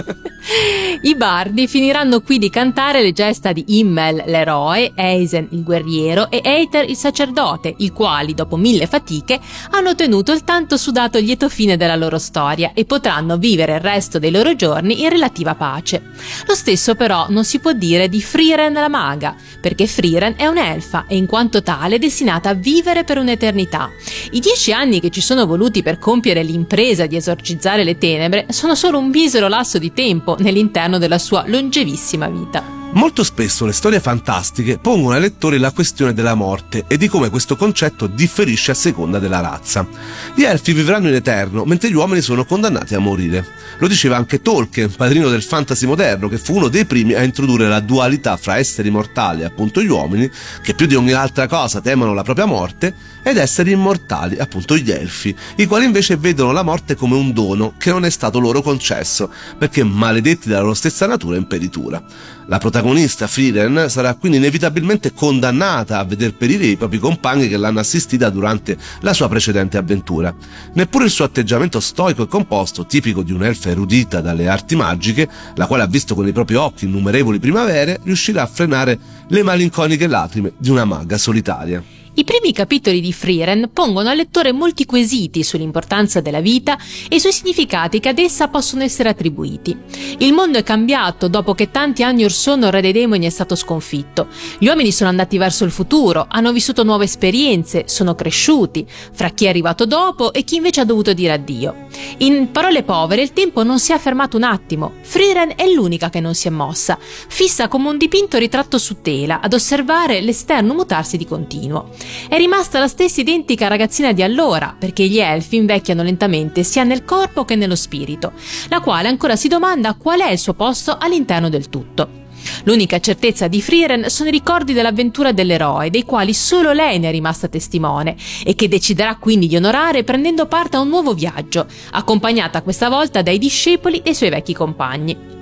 I 1.07 1.15
bardi 1.15 1.67
finiranno 1.67 2.21
qui 2.21 2.37
di 2.39 2.49
cantare 2.49 3.01
le 3.01 3.11
gesta 3.13 3.51
di 3.53 3.63
Immel, 3.79 4.23
l'eroe, 4.25 4.91
Eisen, 4.95 5.47
il 5.51 5.63
guerriero, 5.63 6.18
e 6.27 6.41
Eiter, 6.43 6.89
il 6.89 6.97
sacerdote, 6.97 7.73
i 7.77 7.91
quali, 7.91 8.33
dopo 8.33 8.57
mille 8.57 8.87
fatiche, 8.87 9.39
hanno 9.71 9.91
ottenuto 9.91 10.33
il 10.33 10.43
tanto 10.43 10.75
sudato 10.75 11.19
lieto 11.19 11.47
fine 11.47 11.77
della 11.77 11.95
loro 11.95 12.17
storia 12.17 12.71
e 12.73 12.83
potranno 12.83 13.37
vivere 13.37 13.75
il 13.75 13.79
resto 13.79 14.19
dei 14.19 14.31
loro 14.31 14.55
giorni 14.55 15.01
in 15.03 15.09
relativa 15.09 15.55
pace. 15.55 16.11
Lo 16.47 16.55
stesso 16.55 16.95
però 16.95 17.27
non 17.29 17.45
si 17.45 17.59
può 17.59 17.71
dire 17.71 18.09
di 18.09 18.21
Frieren 18.21 18.73
la 18.73 18.89
maga, 18.89 19.35
perché 19.61 19.87
Frieren 19.87 20.33
è 20.35 20.47
un'elfa 20.47 21.05
e 21.07 21.15
in 21.15 21.27
quanto 21.27 21.63
tale 21.63 21.95
è 21.95 21.99
destinata 21.99 22.49
a 22.49 22.53
vivere 22.53 23.03
per 23.03 23.17
un'eternità. 23.17 23.89
I 24.31 24.39
dieci 24.39 24.73
anni 24.73 24.99
che 24.99 25.09
ci 25.09 25.21
sono 25.21 25.45
voluti 25.45 25.83
per 25.83 25.99
compiere 25.99 26.43
l'impresa 26.43 27.05
di 27.05 27.15
esorcizzare 27.15 27.83
le 27.83 27.97
tenebre 27.97 28.47
sono 28.49 28.75
solo 28.75 28.97
un 28.97 29.09
misero 29.09 29.47
lasso 29.47 29.77
di 29.77 29.93
tempo 29.93 30.35
nell'interno 30.39 30.97
della 30.97 31.19
sua 31.19 31.43
longevissima 31.45 32.27
vita. 32.27 32.78
Molto 32.91 33.23
spesso 33.23 33.67
le 33.67 33.71
storie 33.71 33.99
fantastiche 33.99 34.79
pongono 34.79 35.13
ai 35.13 35.21
lettori 35.21 35.59
la 35.59 35.71
questione 35.71 36.11
della 36.11 36.33
morte 36.33 36.85
e 36.87 36.97
di 36.97 37.07
come 37.07 37.29
questo 37.29 37.55
concetto 37.55 38.07
differisce 38.07 38.71
a 38.71 38.73
seconda 38.73 39.19
della 39.19 39.41
razza. 39.41 39.87
Gli 40.33 40.43
elfi 40.43 40.73
vivranno 40.73 41.07
in 41.07 41.13
eterno, 41.13 41.65
mentre 41.65 41.89
gli 41.89 41.95
uomini 41.95 42.21
sono 42.21 42.45
condannati 42.45 42.95
a 42.95 42.99
morire. 42.99 43.45
Lo 43.77 43.87
diceva 43.87 44.17
anche 44.17 44.41
Tolkien, 44.41 44.91
padrino 44.91 45.29
del 45.29 45.43
fantasy 45.43 45.85
moderno, 45.85 46.27
che 46.27 46.39
fu 46.39 46.55
uno 46.55 46.67
dei 46.67 46.85
primi 46.85 47.13
a 47.13 47.21
introdurre 47.21 47.67
la 47.67 47.79
dualità 47.79 48.37
fra 48.37 48.57
esseri 48.57 48.89
mortali, 48.89 49.43
appunto 49.43 49.83
gli 49.83 49.89
uomini, 49.89 50.29
che 50.63 50.73
più 50.73 50.87
di 50.87 50.95
ogni 50.95 51.13
altra 51.13 51.47
cosa 51.47 51.81
temono 51.81 52.15
la 52.15 52.23
propria 52.23 52.45
morte, 52.45 52.93
ed 53.23 53.37
esseri 53.37 53.71
immortali, 53.71 54.37
appunto 54.37 54.77
gli 54.77 54.91
elfi, 54.91 55.35
i 55.57 55.65
quali 55.65 55.85
invece 55.85 56.17
vedono 56.17 56.51
la 56.51 56.63
morte 56.63 56.95
come 56.95 57.15
un 57.15 57.33
dono 57.33 57.73
che 57.77 57.91
non 57.91 58.05
è 58.05 58.09
stato 58.09 58.39
loro 58.39 58.61
concesso, 58.61 59.31
perché 59.57 59.83
maledetti 59.83 60.49
dalla 60.49 60.61
loro 60.61 60.73
stessa 60.73 61.05
natura 61.05 61.35
e 61.35 61.39
imperitura. 61.39 62.03
La 62.47 62.57
protagonista 62.57 63.27
Frieren 63.27 63.89
sarà 63.89 64.15
quindi 64.15 64.39
inevitabilmente 64.39 65.13
condannata 65.13 65.99
a 65.99 66.03
veder 66.03 66.33
perire 66.33 66.65
i 66.65 66.77
propri 66.77 66.97
compagni 66.97 67.47
che 67.47 67.57
l'hanno 67.57 67.79
assistita 67.79 68.31
durante 68.31 68.75
la 69.01 69.13
sua 69.13 69.29
precedente 69.29 69.77
avventura. 69.77 70.33
Neppure 70.73 71.05
il 71.05 71.11
suo 71.11 71.25
atteggiamento 71.25 71.79
stoico 71.79 72.23
e 72.23 72.27
composto, 72.27 72.87
tipico 72.87 73.21
di 73.21 73.33
un'elfa 73.33 73.69
erudita 73.69 74.19
dalle 74.19 74.47
arti 74.47 74.75
magiche, 74.75 75.29
la 75.55 75.67
quale 75.67 75.83
ha 75.83 75.87
visto 75.87 76.15
con 76.15 76.27
i 76.27 76.31
propri 76.31 76.55
occhi 76.55 76.85
innumerevoli 76.85 77.37
primavere, 77.37 77.99
riuscirà 78.03 78.41
a 78.41 78.47
frenare 78.47 78.97
le 79.27 79.43
malinconiche 79.43 80.07
lacrime 80.07 80.53
di 80.57 80.71
una 80.71 80.85
maga 80.85 81.19
solitaria. 81.19 81.98
I 82.15 82.23
primi 82.23 82.51
capitoli 82.51 82.99
di 82.99 83.13
Frieren 83.13 83.69
pongono 83.71 84.09
al 84.09 84.17
lettore 84.17 84.51
molti 84.51 84.85
quesiti 84.85 85.43
sull'importanza 85.43 86.19
della 86.19 86.41
vita 86.41 86.77
e 87.07 87.19
sui 87.19 87.31
significati 87.31 87.99
che 87.99 88.09
ad 88.09 88.19
essa 88.19 88.49
possono 88.49 88.83
essere 88.83 89.09
attribuiti. 89.09 89.77
Il 90.17 90.33
mondo 90.33 90.57
è 90.57 90.63
cambiato 90.63 91.29
dopo 91.29 91.53
che 91.53 91.71
tanti 91.71 92.03
anni 92.03 92.25
or 92.25 92.31
sono 92.31 92.65
il 92.65 92.71
re 92.71 92.81
dei 92.81 92.91
demoni 92.91 93.25
è 93.25 93.29
stato 93.29 93.55
sconfitto. 93.55 94.27
Gli 94.57 94.67
uomini 94.67 94.91
sono 94.91 95.09
andati 95.09 95.37
verso 95.37 95.63
il 95.63 95.71
futuro, 95.71 96.25
hanno 96.27 96.51
vissuto 96.51 96.83
nuove 96.83 97.05
esperienze, 97.05 97.83
sono 97.87 98.15
cresciuti, 98.15 98.85
fra 99.13 99.29
chi 99.29 99.45
è 99.45 99.49
arrivato 99.49 99.85
dopo 99.85 100.33
e 100.33 100.43
chi 100.43 100.55
invece 100.57 100.81
ha 100.81 100.85
dovuto 100.85 101.13
dire 101.13 101.33
addio. 101.33 101.87
In 102.17 102.51
parole 102.51 102.83
povere, 102.83 103.21
il 103.21 103.33
tempo 103.33 103.63
non 103.63 103.79
si 103.79 103.93
è 103.93 103.97
fermato 103.97 104.35
un 104.35 104.43
attimo. 104.43 104.93
Frieren 105.01 105.53
è 105.55 105.71
l'unica 105.71 106.09
che 106.09 106.19
non 106.19 106.33
si 106.33 106.47
è 106.47 106.51
mossa, 106.51 106.97
fissa 106.99 107.67
come 107.67 107.87
un 107.87 107.97
dipinto 107.97 108.37
ritratto 108.37 108.77
su 108.77 108.97
tela, 109.01 109.39
ad 109.39 109.53
osservare 109.53 110.19
l'esterno 110.19 110.73
mutarsi 110.73 111.15
di 111.15 111.25
continuo. 111.25 111.89
È 112.27 112.37
rimasta 112.37 112.79
la 112.79 112.87
stessa 112.87 113.21
identica 113.21 113.67
ragazzina 113.67 114.11
di 114.11 114.23
allora, 114.23 114.75
perché 114.77 115.07
gli 115.07 115.19
elfi 115.19 115.55
invecchiano 115.55 116.03
lentamente 116.03 116.63
sia 116.63 116.83
nel 116.83 117.05
corpo 117.05 117.45
che 117.45 117.55
nello 117.55 117.75
spirito, 117.75 118.33
la 118.69 118.81
quale 118.81 119.07
ancora 119.07 119.35
si 119.35 119.47
domanda 119.47 119.93
qual 119.93 120.21
è 120.21 120.31
il 120.31 120.39
suo 120.39 120.53
posto 120.53 120.97
all'interno 120.99 121.49
del 121.49 121.69
tutto. 121.69 122.19
L'unica 122.63 122.99
certezza 122.99 123.47
di 123.47 123.61
Frieren 123.61 124.09
sono 124.09 124.29
i 124.29 124.31
ricordi 124.31 124.73
dell'avventura 124.73 125.31
dell'eroe, 125.31 125.89
dei 125.89 126.03
quali 126.03 126.33
solo 126.33 126.71
lei 126.71 126.99
ne 126.99 127.09
è 127.09 127.11
rimasta 127.11 127.47
testimone 127.47 128.15
e 128.43 128.55
che 128.55 128.67
deciderà 128.67 129.15
quindi 129.15 129.47
di 129.47 129.55
onorare 129.55 130.03
prendendo 130.03 130.45
parte 130.45 130.77
a 130.77 130.81
un 130.81 130.89
nuovo 130.89 131.13
viaggio, 131.13 131.67
accompagnata 131.91 132.61
questa 132.61 132.89
volta 132.89 133.21
dai 133.21 133.37
discepoli 133.37 134.01
e 134.03 134.13
suoi 134.13 134.29
vecchi 134.29 134.53
compagni. 134.53 135.38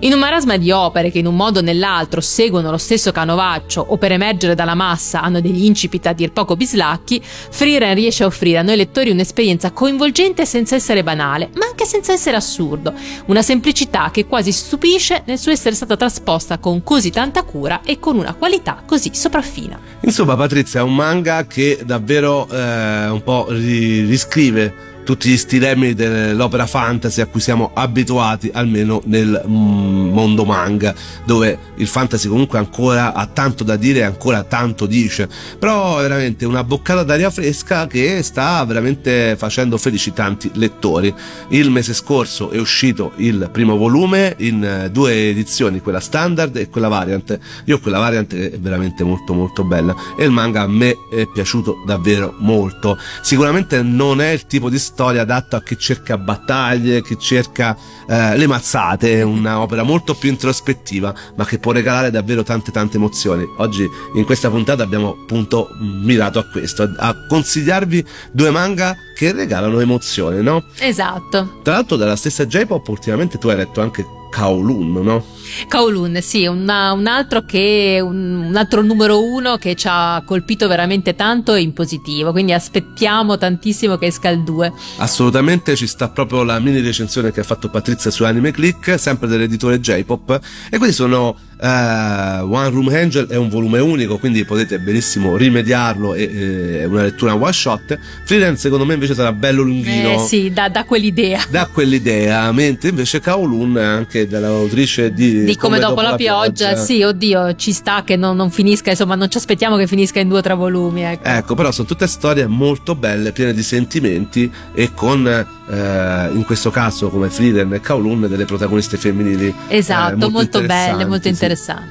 In 0.00 0.12
un 0.12 0.18
marasma 0.18 0.56
di 0.56 0.70
opere 0.70 1.10
che 1.10 1.18
in 1.18 1.26
un 1.26 1.36
modo 1.36 1.60
o 1.60 1.62
nell'altro 1.62 2.20
seguono 2.20 2.70
lo 2.70 2.78
stesso 2.78 3.12
canovaccio 3.12 3.84
o 3.88 3.96
per 3.96 4.12
emergere 4.12 4.54
dalla 4.54 4.74
massa 4.74 5.22
hanno 5.22 5.40
degli 5.40 5.64
incipit 5.64 6.06
a 6.06 6.12
dir 6.12 6.32
poco 6.32 6.56
bislacchi, 6.56 7.20
Freeran 7.22 7.94
riesce 7.94 8.22
a 8.22 8.26
offrire 8.26 8.58
a 8.58 8.62
noi 8.62 8.76
lettori 8.76 9.10
un'esperienza 9.10 9.72
coinvolgente 9.72 10.46
senza 10.46 10.74
essere 10.74 11.02
banale, 11.02 11.50
ma 11.54 11.66
anche 11.66 11.84
senza 11.84 12.12
essere 12.12 12.36
assurdo, 12.36 12.92
una 13.26 13.42
semplicità 13.42 14.10
che 14.12 14.26
quasi 14.26 14.52
stupisce 14.52 15.22
nel 15.26 15.38
suo 15.38 15.52
essere 15.52 15.74
stata 15.74 15.96
trasposta 15.96 16.58
con 16.58 16.82
così 16.82 17.10
tanta 17.10 17.42
cura 17.42 17.80
e 17.84 17.98
con 17.98 18.16
una 18.16 18.34
qualità 18.34 18.82
così 18.86 19.10
sopraffina. 19.14 19.78
Insomma, 20.02 20.36
Patrizia, 20.36 20.80
è 20.80 20.82
un 20.82 20.94
manga 20.94 21.46
che 21.46 21.80
davvero 21.84 22.48
eh, 22.50 23.08
un 23.08 23.22
po' 23.22 23.46
riscrive 23.48 24.89
tutti 25.10 25.28
gli 25.28 25.36
stilemi 25.36 25.92
dell'opera 25.92 26.68
fantasy 26.68 27.20
a 27.20 27.26
cui 27.26 27.40
siamo 27.40 27.72
abituati 27.74 28.48
almeno 28.54 29.02
nel 29.06 29.42
mm, 29.44 30.12
mondo 30.12 30.44
manga 30.44 30.94
dove 31.24 31.58
il 31.78 31.88
fantasy 31.88 32.28
comunque 32.28 32.58
ancora 32.58 33.12
ha 33.12 33.26
tanto 33.26 33.64
da 33.64 33.74
dire 33.74 33.98
e 33.98 34.02
ancora 34.02 34.44
tanto 34.44 34.86
dice. 34.86 35.28
Però 35.58 35.96
veramente 35.96 36.46
una 36.46 36.62
boccata 36.62 37.02
d'aria 37.02 37.28
fresca 37.30 37.88
che 37.88 38.22
sta 38.22 38.64
veramente 38.64 39.34
facendo 39.36 39.78
felici 39.78 40.12
tanti 40.12 40.48
lettori. 40.54 41.12
Il 41.48 41.70
mese 41.70 41.92
scorso 41.92 42.50
è 42.50 42.60
uscito 42.60 43.10
il 43.16 43.48
primo 43.50 43.76
volume 43.76 44.36
in 44.38 44.62
eh, 44.62 44.90
due 44.92 45.28
edizioni 45.30 45.80
quella 45.80 45.98
standard 45.98 46.54
e 46.54 46.68
quella 46.68 46.86
variant. 46.86 47.36
Io 47.64 47.80
quella 47.80 47.98
variant 47.98 48.32
è 48.32 48.56
veramente 48.60 49.02
molto 49.02 49.34
molto 49.34 49.64
bella. 49.64 49.92
E 50.16 50.24
il 50.24 50.30
manga 50.30 50.60
a 50.60 50.68
me 50.68 50.94
è 51.10 51.26
piaciuto 51.26 51.82
davvero 51.84 52.36
molto. 52.38 52.96
Sicuramente 53.22 53.82
non 53.82 54.20
è 54.20 54.28
il 54.28 54.46
tipo 54.46 54.70
di 54.70 54.78
storia 54.78 54.98
adatta 55.08 55.58
a 55.58 55.62
chi 55.62 55.78
cerca 55.78 56.18
battaglie, 56.18 57.02
chi 57.02 57.18
cerca 57.18 57.76
eh, 58.08 58.36
le 58.36 58.46
mazzate, 58.46 59.18
è 59.18 59.22
un'opera 59.22 59.82
molto 59.82 60.14
più 60.14 60.28
introspettiva, 60.30 61.14
ma 61.36 61.44
che 61.44 61.58
può 61.58 61.72
regalare 61.72 62.10
davvero 62.10 62.42
tante 62.42 62.70
tante 62.70 62.96
emozioni. 62.96 63.44
Oggi 63.58 63.88
in 64.14 64.24
questa 64.24 64.50
puntata 64.50 64.82
abbiamo 64.82 65.16
appunto 65.22 65.68
mirato 65.78 66.38
a 66.38 66.44
questo, 66.44 66.90
a 66.96 67.14
consigliarvi 67.28 68.04
due 68.32 68.50
manga 68.50 68.96
che 69.16 69.32
regalano 69.32 69.80
emozioni, 69.80 70.42
no? 70.42 70.64
Esatto. 70.78 71.60
Tra 71.62 71.74
l'altro 71.74 71.96
dalla 71.96 72.16
stessa 72.16 72.46
J-Pop 72.46 72.86
ultimamente 72.88 73.38
tu 73.38 73.48
hai 73.48 73.56
letto 73.56 73.80
anche 73.80 74.04
Kowloon, 74.30 74.92
no? 75.02 75.24
Kowloon, 75.68 76.20
sì, 76.22 76.46
una, 76.46 76.92
un, 76.92 77.06
altro 77.06 77.44
che, 77.44 78.00
un, 78.02 78.46
un, 78.48 78.56
altro 78.56 78.82
numero 78.82 79.22
uno 79.22 79.56
che 79.56 79.74
ci 79.74 79.86
ha 79.90 80.22
colpito 80.24 80.68
veramente 80.68 81.14
tanto 81.14 81.54
e 81.54 81.60
in 81.60 81.72
positivo, 81.72 82.30
quindi 82.30 82.52
aspettiamo 82.52 83.36
tantissimo 83.36 83.96
che 83.98 84.06
esca 84.06 84.28
il 84.28 84.42
2. 84.42 84.72
Assolutamente, 84.98 85.76
ci 85.76 85.86
sta 85.86 86.08
proprio 86.08 86.44
la 86.44 86.58
mini 86.60 86.80
recensione 86.80 87.32
che 87.32 87.40
ha 87.40 87.44
fatto 87.44 87.68
Patrizia 87.68 88.10
su 88.10 88.24
Anime 88.24 88.52
Click, 88.52 88.98
sempre 88.98 89.28
dell'editore 89.28 89.80
J-Pop, 89.80 90.40
e 90.70 90.78
questi 90.78 90.94
sono 90.94 91.36
uh, 91.60 92.52
One 92.52 92.70
Room 92.70 92.88
Angel 92.88 93.26
è 93.26 93.36
un 93.36 93.48
volume 93.48 93.78
unico, 93.78 94.18
quindi 94.18 94.44
potete 94.44 94.78
benissimo 94.78 95.36
rimediarlo, 95.36 96.14
è 96.14 96.84
una 96.84 97.02
lettura 97.02 97.34
one 97.34 97.52
shot. 97.52 97.98
Freelance 98.24 98.60
secondo 98.60 98.84
me 98.84 98.94
invece 98.94 99.14
sarà 99.14 99.32
bello 99.32 99.62
lunghino. 99.62 100.14
Eh 100.14 100.18
sì, 100.26 100.50
da, 100.52 100.68
da 100.68 100.84
quell'idea. 100.84 101.44
Da 101.50 101.66
quell'idea, 101.66 102.50
mentre 102.52 102.90
invece 102.90 103.20
Kowloon 103.20 103.78
è 103.78 103.84
anche 103.84 104.26
dell'autrice 104.26 105.12
di 105.12 105.44
di, 105.44 105.56
come, 105.56 105.78
dopo, 105.78 105.90
dopo 105.90 106.02
la, 106.02 106.10
la 106.10 106.16
pioggia. 106.16 106.68
pioggia. 106.68 106.76
Sì, 106.76 107.02
oddio, 107.02 107.54
ci 107.56 107.72
sta 107.72 108.02
che 108.04 108.16
non, 108.16 108.36
non, 108.36 108.50
finisca, 108.50 108.90
insomma, 108.90 109.14
non 109.14 109.30
ci 109.30 109.36
aspettiamo 109.36 109.76
che 109.76 109.86
finisca 109.86 110.20
in 110.20 110.28
due 110.28 110.38
o 110.38 110.42
tre 110.42 110.54
volumi. 110.54 111.02
Ecco. 111.02 111.28
ecco, 111.28 111.54
però 111.54 111.70
sono 111.70 111.86
tutte 111.86 112.06
storie 112.06 112.46
molto 112.46 112.94
belle, 112.94 113.32
piene 113.32 113.52
di 113.52 113.62
sentimenti 113.62 114.50
e 114.72 114.92
con, 114.94 115.26
eh, 115.26 116.30
in 116.32 116.44
questo 116.44 116.70
caso, 116.70 117.08
come 117.08 117.28
Frieden 117.28 117.72
e 117.74 117.80
Kowloon, 117.80 118.26
delle 118.28 118.44
protagoniste 118.44 118.96
femminili. 118.96 119.54
Eh, 119.68 119.76
esatto, 119.76 120.14
eh, 120.14 120.16
molto, 120.16 120.30
molto 120.30 120.60
belle, 120.62 121.04
molto 121.04 121.28
interessanti. 121.28 121.48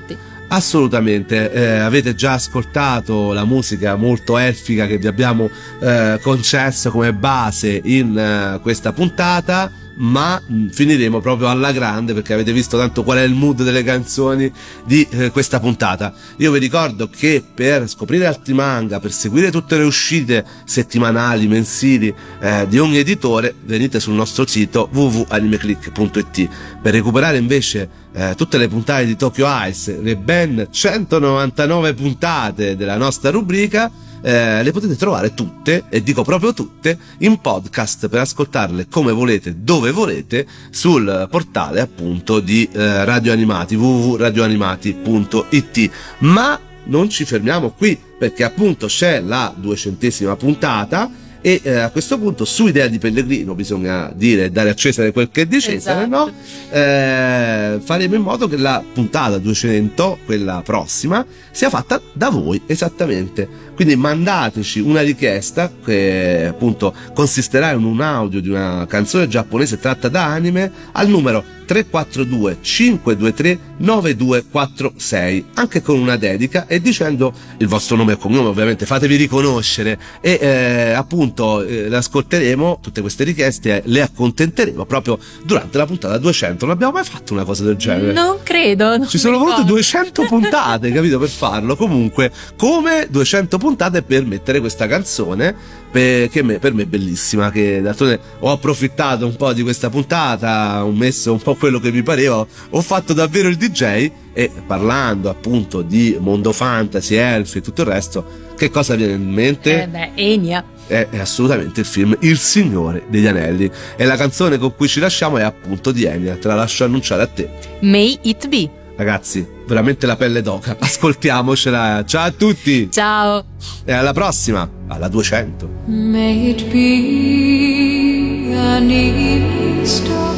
Sì. 0.08 0.18
Assolutamente, 0.52 1.52
eh, 1.52 1.78
avete 1.78 2.16
già 2.16 2.34
ascoltato 2.34 3.34
la 3.34 3.46
musica 3.46 3.96
molto 3.96 4.38
elfica 4.38 4.88
che 4.88 4.98
vi 4.98 5.06
abbiamo 5.06 5.50
eh, 5.80 6.18
concesso 6.22 6.90
come 6.90 7.14
base 7.14 7.80
in 7.84 8.18
eh, 8.18 8.60
questa 8.60 8.92
puntata 8.92 9.72
ma 10.00 10.42
mm, 10.42 10.68
finiremo 10.68 11.20
proprio 11.20 11.50
alla 11.50 11.72
grande 11.72 12.14
perché 12.14 12.34
avete 12.34 12.52
visto 12.52 12.78
tanto 12.78 13.04
qual 13.04 13.18
è 13.18 13.24
il 13.24 13.34
mood 13.34 13.64
delle 13.64 13.84
canzoni 13.84 14.52
di 14.86 15.06
eh, 15.10 15.32
questa 15.32 15.60
puntata. 15.60 16.14
Io 16.38 16.52
vi 16.52 16.60
ricordo 16.60 17.10
che 17.10 17.44
per 17.54 17.88
scoprire 17.88 18.26
altri 18.26 18.54
manga, 18.54 19.00
per 19.00 19.12
seguire 19.12 19.52
tutte 19.52 19.78
le 19.78 19.84
uscite 19.84 20.46
settimanali, 20.66 21.48
mensili 21.48 22.14
eh, 22.40 22.66
di 22.68 22.80
ogni 22.80 22.98
editore, 22.98 23.56
venite 23.64 24.00
sul 24.00 24.14
nostro 24.14 24.46
sito 24.46 24.90
www.animeclick.it. 24.92 26.50
Per 26.82 26.94
recuperare 26.94 27.38
invece 27.38 27.90
eh, 28.14 28.34
tutte 28.36 28.58
le 28.58 28.68
puntate 28.68 29.06
di 29.06 29.16
Tokyo 29.16 29.48
Ice, 29.68 30.00
le 30.02 30.16
ben 30.16 30.68
199 30.70 31.94
puntate 31.94 32.76
della 32.76 32.98
nostra 32.98 33.30
rubrica, 33.30 33.92
eh, 34.22 34.64
le 34.64 34.72
potete 34.72 34.96
trovare 34.96 35.34
tutte, 35.34 35.86
e 35.90 36.02
dico 36.04 36.24
proprio 36.24 36.54
tutte, 36.54 36.98
in 37.20 37.40
podcast 37.40 38.08
per 38.08 38.20
ascoltarle 38.20 38.88
come 38.90 39.12
volete, 39.12 39.56
dove 39.62 39.92
volete, 39.92 40.48
sul 40.70 41.28
portale 41.30 41.82
appunto 41.82 42.40
di 42.40 42.68
eh, 42.72 43.04
Radio 43.06 43.32
Animati, 43.32 43.76
www.radioanimati.it. 43.76 45.92
Ma 46.20 46.60
non 46.86 47.10
ci 47.10 47.26
fermiamo 47.26 47.72
qui, 47.72 48.00
perché 48.18 48.44
appunto 48.44 48.88
c'è 48.88 49.22
la 49.22 49.54
duecentesima 49.56 50.36
puntata 50.36 51.12
e 51.42 51.62
eh, 51.64 51.76
a 51.76 51.90
questo 51.90 52.20
punto 52.20 52.44
su 52.44 52.68
idea 52.68 52.88
di 52.88 52.98
Pellegrino 52.98 53.56
bisogna 53.56 54.12
dire 54.14 54.52
dare 54.52 54.72
a 54.72 54.74
Cesare 54.74 55.14
quel 55.14 55.30
che 55.32 55.44
è 55.44 55.46
di 55.46 55.62
Cesare 55.62 56.06
esatto. 56.06 56.26
no? 56.26 56.34
Eh, 56.70 57.80
faremo 57.82 58.16
in 58.16 58.22
modo 58.22 58.50
che 58.50 58.58
la 58.58 58.84
puntata 58.94 59.38
200 59.38 60.20
quella 60.26 60.62
prossima 60.66 61.26
sia 61.52 61.70
fatta 61.70 62.02
da 62.12 62.30
voi 62.30 62.62
esattamente 62.66 63.48
quindi 63.80 63.96
mandateci 63.96 64.82
una 64.82 65.00
richiesta 65.00 65.72
che 65.86 66.48
appunto 66.50 66.94
consisterà 67.14 67.72
in 67.72 67.86
un 67.86 68.02
audio 68.02 68.42
di 68.42 68.50
una 68.50 68.86
canzone 68.90 69.30
giapponese 69.30 69.80
tratta 69.80 70.10
da 70.10 70.26
anime 70.26 70.70
al 70.92 71.08
numero 71.08 71.42
342 71.66 72.58
523 72.60 73.60
9246 73.78 75.46
anche 75.54 75.82
con 75.82 75.98
una 76.00 76.18
dedica 76.18 76.66
e 76.68 76.82
dicendo 76.82 77.32
il 77.60 77.68
vostro 77.68 77.96
nome 77.96 78.14
e 78.14 78.18
cognome 78.18 78.50
ovviamente 78.50 78.86
fatevi 78.86 79.16
riconoscere. 79.16 79.98
E 80.20 80.40
eh, 80.42 80.92
appunto 80.92 81.62
eh, 81.62 81.88
le 81.88 81.96
ascolteremo 81.96 82.80
tutte 82.82 83.00
queste 83.00 83.24
richieste 83.24 83.84
le 83.86 84.02
accontenteremo 84.02 84.84
proprio 84.86 85.20
durante 85.44 85.78
la 85.78 85.86
puntata 85.86 86.18
200 86.18 86.66
non 86.66 86.74
abbiamo 86.74 86.94
mai 86.94 87.04
fatto 87.04 87.32
una 87.32 87.46
cosa 87.46 87.64
del 87.64 87.76
genere. 87.78 88.12
Non 88.12 88.40
credo 88.44 88.98
non 88.98 89.08
ci 89.08 89.20
sono 89.20 89.38
volute 89.38 89.64
200 89.64 90.26
puntate 90.26 90.92
capito 90.92 91.18
per 91.18 91.30
farlo. 91.30 91.78
Comunque 91.78 92.32
come 92.58 93.08
200 93.10 93.58
puntate 93.58 93.68
per 93.76 94.26
mettere 94.26 94.60
questa 94.60 94.88
canzone 94.88 95.56
che 95.92 96.30
me, 96.44 96.60
per 96.60 96.74
me 96.74 96.84
è 96.84 96.86
bellissima 96.86 97.50
che 97.50 97.82
d'altronde 97.82 98.20
ho 98.40 98.52
approfittato 98.52 99.26
un 99.26 99.36
po' 99.36 99.54
di 99.54 99.64
questa 99.64 99.90
puntata 99.90 100.86
ho 100.86 100.92
messo 100.92 101.32
un 101.32 101.40
po' 101.40 101.56
quello 101.56 101.80
che 101.80 101.92
mi 101.92 102.04
pareva 102.04 102.46
ho 102.70 102.82
fatto 102.82 103.14
davvero 103.14 103.48
il 103.48 103.58
DJ 103.58 104.12
e 104.34 104.52
parlando 104.66 105.30
appunto 105.30 105.82
di 105.82 106.16
mondo 106.20 106.52
fantasy, 106.52 107.16
elfi 107.16 107.58
e 107.58 107.62
tutto 107.62 107.82
il 107.82 107.88
resto 107.88 108.48
che 108.60 108.70
cosa 108.70 108.96
viene 108.96 109.14
in 109.14 109.32
mente? 109.32 109.84
Eh 109.84 109.88
beh, 109.88 110.12
Enya. 110.16 110.64
È, 110.86 111.08
è, 111.10 111.20
assolutamente 111.20 111.80
il 111.80 111.86
film 111.86 112.18
Il 112.20 112.38
Signore 112.38 113.06
degli 113.08 113.26
Anelli. 113.26 113.72
E 113.96 114.04
la 114.04 114.18
canzone 114.18 114.58
con 114.58 114.76
cui 114.76 114.90
ci 114.90 115.00
lasciamo 115.00 115.38
è 115.38 115.44
appunto 115.44 115.94
di 115.94 116.04
Enya 116.04 116.36
te 116.36 116.50
la 116.50 116.56
lascio 116.56 116.84
annunciare 116.84 117.22
a 117.22 117.28
te. 117.28 117.50
May 117.80 118.20
It 118.22 118.50
Be 118.50 118.79
ragazzi 119.00 119.48
veramente 119.66 120.06
la 120.06 120.18
pelle 120.18 120.42
d'oca. 120.42 120.76
Ascoltiamocela. 120.80 122.04
Ciao 122.06 122.26
a 122.26 122.32
tutti. 122.32 122.92
Ciao. 122.92 123.44
E 123.86 123.94
alla 123.94 124.12
prossima 124.12 124.70
alla 124.88 125.08
200 125.08 125.70
May 125.86 126.50
it 126.50 126.64
be 126.70 128.54
an 128.54 128.90
evening 128.90 129.86
star 129.86 130.36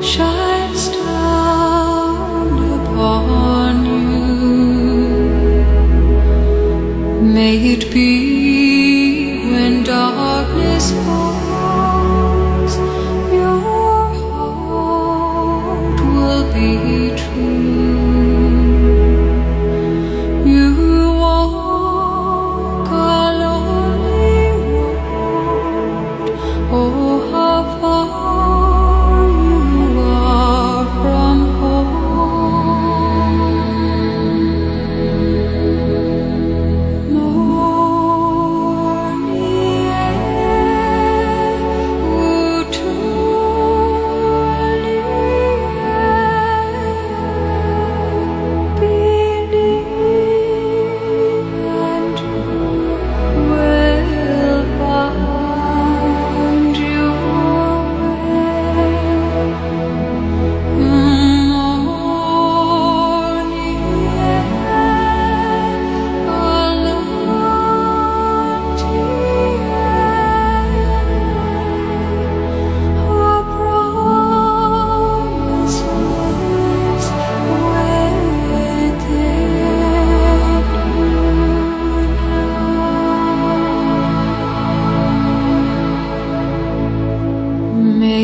shines 0.00 0.90
down 0.90 2.58
upon 2.80 3.84
you. 3.84 4.20
May 7.32 7.72
it 7.72 7.92
be 7.92 9.42
when 9.50 9.82
darkness 9.82 10.92
falls 10.92 11.19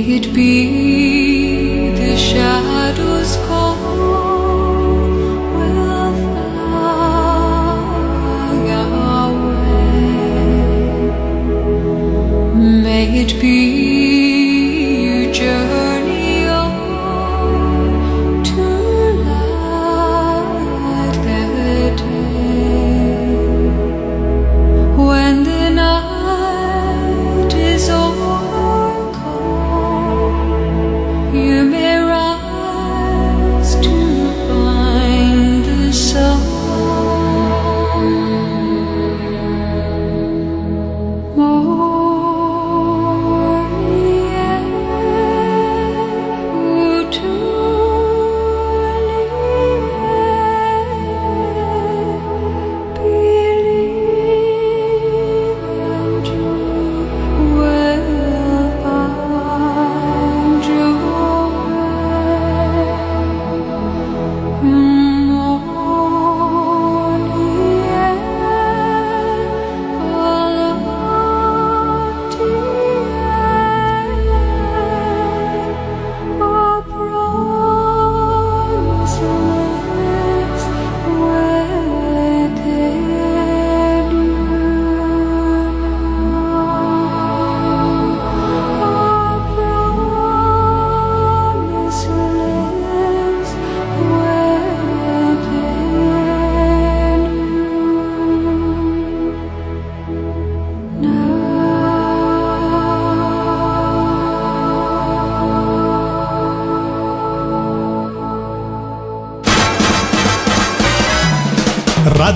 it 0.09 0.33
be 0.33 1.91
the 1.91 2.17
shadows 2.17 3.37
call 3.49 4.06